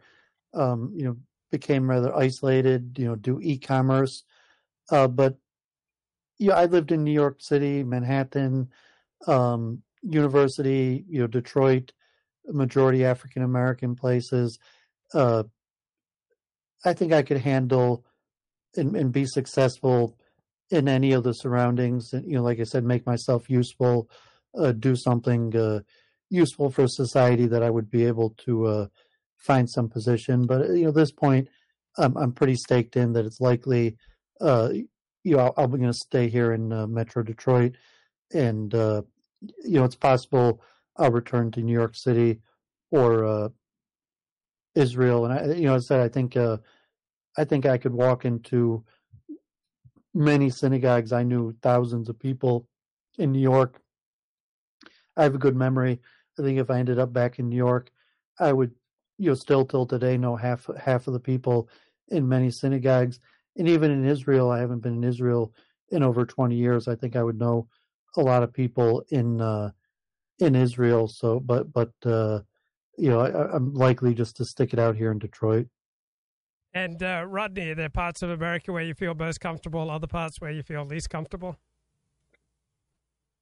[0.54, 1.18] Um, you know,
[1.52, 2.96] became rather isolated.
[2.98, 4.24] You know, do e-commerce,
[4.92, 5.38] uh, but
[6.38, 8.70] you know, I lived in New York City, Manhattan,
[9.28, 11.94] um, University, you know, Detroit,
[12.48, 14.60] majority African American places.
[15.14, 15.44] Uh,
[16.86, 18.06] I think I could handle
[18.76, 20.18] and, and, be successful
[20.69, 22.14] in any of the surroundings.
[22.14, 24.10] And, you know, like I said, make myself useful,
[24.57, 25.80] uh, do something uh,
[26.30, 28.88] useful for society that I would be able to uh,
[29.38, 30.45] find some position.
[30.45, 31.48] But, you know, at this point,
[31.98, 33.98] I'm, I'm pretty staked in that it's likely
[34.41, 34.69] uh,
[35.23, 37.77] you know, I'm going to stay here in uh, Metro Detroit,
[38.34, 39.03] and uh,
[39.64, 40.61] you know, it's possible
[40.98, 42.40] I'll return to New York City
[42.91, 43.49] or uh,
[44.76, 45.26] Israel.
[45.26, 46.57] And I, you know, I said I think uh,
[47.38, 48.84] I think I could walk into
[50.14, 51.11] many synagogues.
[51.11, 52.68] I knew thousands of people
[53.18, 53.81] in New York.
[55.15, 55.99] I have a good memory.
[56.40, 57.91] I think if I ended up back in New York,
[58.40, 58.72] I would,
[59.18, 61.69] you know, still till today know half half of the people
[62.10, 63.19] in many synagogues
[63.56, 65.53] and even in Israel, I haven't been in Israel
[65.90, 66.88] in over 20 years.
[66.88, 67.68] I think I would know
[68.15, 69.72] a lot of people in uh,
[70.40, 71.07] in Israel.
[71.07, 72.40] So, but but uh,
[72.98, 75.68] you know, I, I'm likely just to stick it out here in Detroit.
[76.74, 80.41] And uh, Rodney, are there parts of America where you feel most comfortable, other parts
[80.41, 81.58] where you feel least comfortable?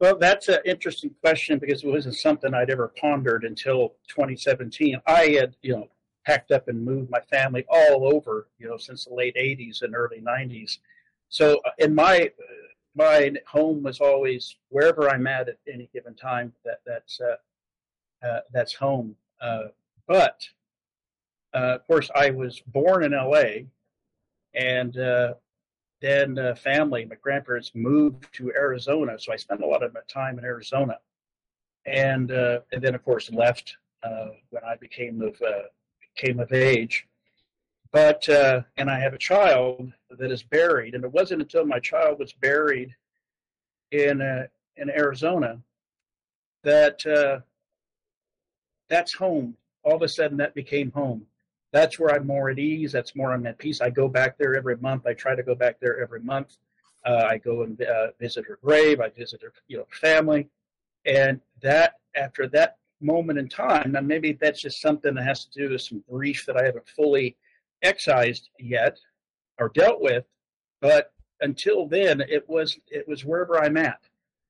[0.01, 4.99] Well, that's an interesting question because it wasn't something I'd ever pondered until 2017.
[5.05, 5.89] I had, you know,
[6.25, 9.95] packed up and moved my family all over, you know, since the late 80s and
[9.95, 10.79] early 90s.
[11.29, 12.31] So uh, in my
[12.93, 16.51] my home was always wherever I'm at at any given time.
[16.65, 19.15] That that's uh, uh, that's home.
[19.39, 19.67] Uh,
[20.07, 20.47] but
[21.53, 23.67] uh, of course, I was born in L.A.
[24.53, 25.33] and uh,
[26.01, 30.39] then family, my grandparents moved to Arizona, so I spent a lot of my time
[30.39, 30.97] in Arizona,
[31.85, 33.77] and and then of course left
[34.49, 35.39] when I became of
[36.15, 37.07] came of age.
[37.91, 41.79] But, uh, and I have a child that is buried, and it wasn't until my
[41.79, 42.95] child was buried
[43.91, 44.47] in, uh,
[44.77, 45.59] in Arizona
[46.63, 47.39] that uh,
[48.87, 49.57] that's home.
[49.83, 51.25] All of a sudden, that became home.
[51.71, 52.91] That's where I'm more at ease.
[52.91, 53.81] That's more I'm at peace.
[53.81, 55.07] I go back there every month.
[55.07, 56.57] I try to go back there every month.
[57.05, 58.99] Uh, I go and uh, visit her grave.
[58.99, 60.49] I visit her, you know, family,
[61.05, 63.93] and that after that moment in time.
[63.93, 66.87] Now, maybe that's just something that has to do with some grief that I haven't
[66.87, 67.35] fully
[67.81, 68.99] excised yet
[69.57, 70.25] or dealt with.
[70.81, 71.11] But
[71.41, 73.99] until then, it was it was wherever I'm at.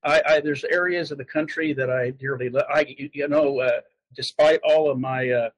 [0.04, 2.64] I, I there's areas of the country that I dearly love.
[2.72, 3.80] I you know, uh,
[4.14, 5.50] despite all of my uh,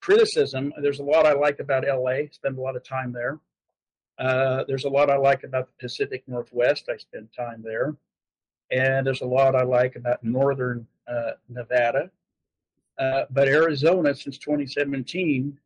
[0.00, 2.28] criticism, there's a lot I like about LA.
[2.30, 3.38] Spend a lot of time there.
[4.18, 6.88] Uh, there's a lot I like about the Pacific Northwest.
[6.90, 7.94] I spend time there,
[8.70, 12.10] and there's a lot I like about northern uh, Nevada.
[12.98, 15.58] Uh, but Arizona, since 2017,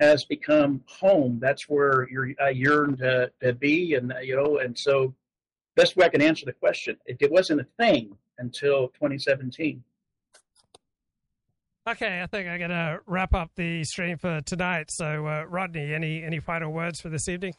[0.00, 1.38] has become home.
[1.40, 2.08] That's where
[2.42, 5.14] I yearned to, to be, and you know, and so
[5.76, 9.82] best way I can answer the question, it, it wasn't a thing until 2017.
[11.86, 14.90] Okay, I think I'm gonna wrap up the stream for tonight.
[14.90, 17.52] So, uh, Rodney, any any final words for this evening?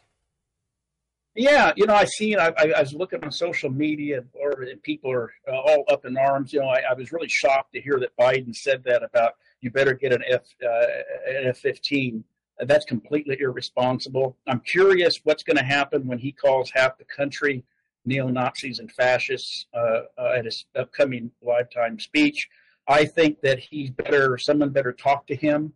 [1.36, 2.40] Yeah, you know, I seen.
[2.40, 6.54] I, I, was looking on social media, or people are uh, all up in arms.
[6.54, 9.70] You know, I, I, was really shocked to hear that Biden said that about you
[9.70, 10.86] better get an F uh,
[11.28, 12.24] an F fifteen.
[12.58, 14.38] That's completely irresponsible.
[14.48, 17.64] I'm curious what's going to happen when he calls half the country
[18.06, 22.48] neo Nazis and fascists uh, uh, at his upcoming lifetime speech.
[22.88, 25.74] I think that he's better someone better talk to him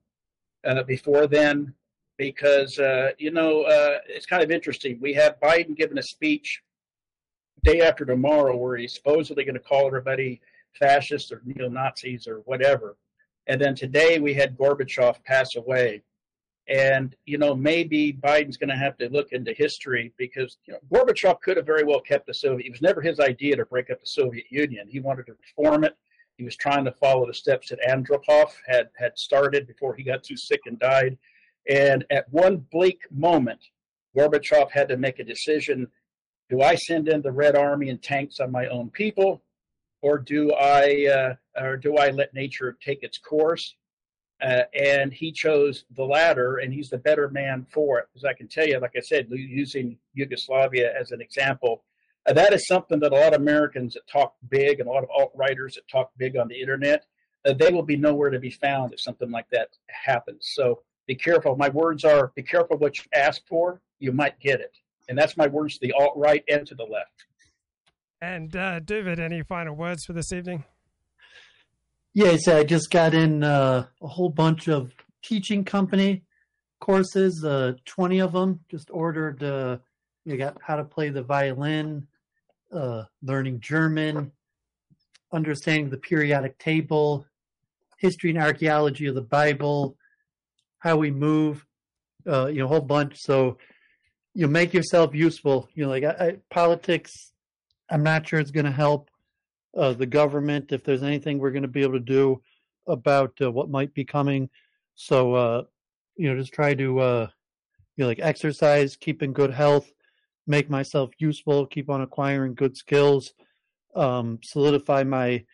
[0.65, 1.73] uh, before then
[2.17, 4.99] because uh, you know uh, it's kind of interesting.
[5.01, 6.61] We have Biden giving a speech
[7.63, 10.39] day after tomorrow where he's supposedly going to call everybody
[10.77, 12.95] fascists or neo Nazis or whatever,
[13.47, 16.03] and then today we had Gorbachev pass away.
[16.67, 20.79] And you know maybe Biden's going to have to look into history because you know
[20.93, 22.67] Gorbachev could have very well kept the Soviet.
[22.67, 24.87] It was never his idea to break up the Soviet Union.
[24.87, 25.97] He wanted to reform it.
[26.39, 30.23] He was trying to follow the steps that Andropov had had started before he got
[30.23, 31.17] too sick and died
[31.69, 33.59] and at one bleak moment,
[34.17, 35.87] Gorbachev had to make a decision
[36.49, 39.43] do I send in the Red Army and tanks on my own people,
[40.01, 43.75] or do I, uh, or do I let nature take its course?
[44.41, 48.07] Uh, and he chose the latter, and he's the better man for it.
[48.11, 51.83] Because I can tell you, like I said, using Yugoslavia as an example,
[52.25, 55.03] uh, that is something that a lot of Americans that talk big and a lot
[55.03, 57.05] of alt writers that talk big on the internet,
[57.45, 60.49] uh, they will be nowhere to be found if something like that happens.
[60.53, 61.55] So be careful.
[61.55, 64.73] My words are be careful what you ask for, you might get it.
[65.07, 67.25] And that's my words to the alt right and to the left.
[68.21, 70.65] And uh, David, any final words for this evening?
[72.13, 74.91] Yes, I just got in uh, a whole bunch of
[75.23, 76.23] teaching company
[76.79, 78.59] courses, uh, 20 of them.
[78.69, 79.77] Just ordered, uh,
[80.25, 82.07] you got how to play the violin,
[82.71, 84.31] uh, learning German,
[85.31, 87.25] understanding the periodic table,
[87.97, 89.97] history and archaeology of the Bible,
[90.79, 91.65] how we move,
[92.27, 93.19] uh, you know, a whole bunch.
[93.19, 93.57] So
[94.33, 95.67] you make yourself useful.
[95.73, 97.33] You know, like I, I, politics,
[97.89, 99.09] I'm not sure it's going to help
[99.75, 102.41] uh, the government if there's anything we're going to be able to do
[102.87, 104.49] about uh, what might be coming.
[104.95, 105.63] So, uh,
[106.15, 107.27] you know, just try to, uh,
[107.95, 109.91] you know, like exercise, keep in good health,
[110.49, 113.33] make myself useful, keep on acquiring good skills,
[113.95, 115.45] um, solidify my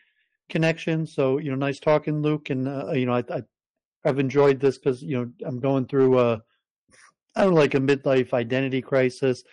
[0.49, 1.13] connections.
[1.13, 2.49] So, you know, nice talking, Luke.
[2.49, 3.41] And, uh, you know, I, I
[4.05, 6.41] I've enjoyed this because you know I'm going through a
[7.35, 9.43] I don't know, like a midlife identity crisis,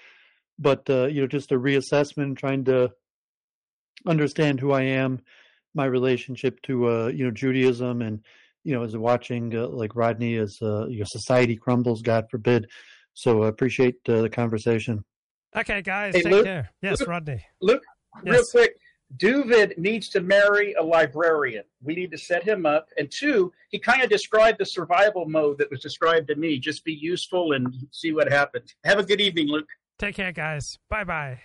[0.58, 2.90] but uh, you know just a reassessment, trying to
[4.06, 5.20] understand who I am,
[5.74, 8.20] my relationship to uh, you know Judaism, and
[8.62, 12.68] you know as watching uh, like Rodney as uh, your society crumbles, God forbid.
[13.14, 15.04] So I appreciate uh, the conversation.
[15.56, 16.70] Okay, guys, hey, take Luke, care.
[16.80, 17.44] Yes, Luke, Rodney.
[17.60, 17.82] Luke,
[18.24, 18.32] yes.
[18.32, 18.76] real quick.
[19.18, 21.64] Dovid needs to marry a librarian.
[21.82, 22.88] We need to set him up.
[22.96, 26.58] And two, he kind of described the survival mode that was described to me.
[26.58, 28.74] Just be useful and see what happens.
[28.84, 29.68] Have a good evening, Luke.
[29.98, 30.78] Take care, guys.
[30.88, 31.40] Bye bye.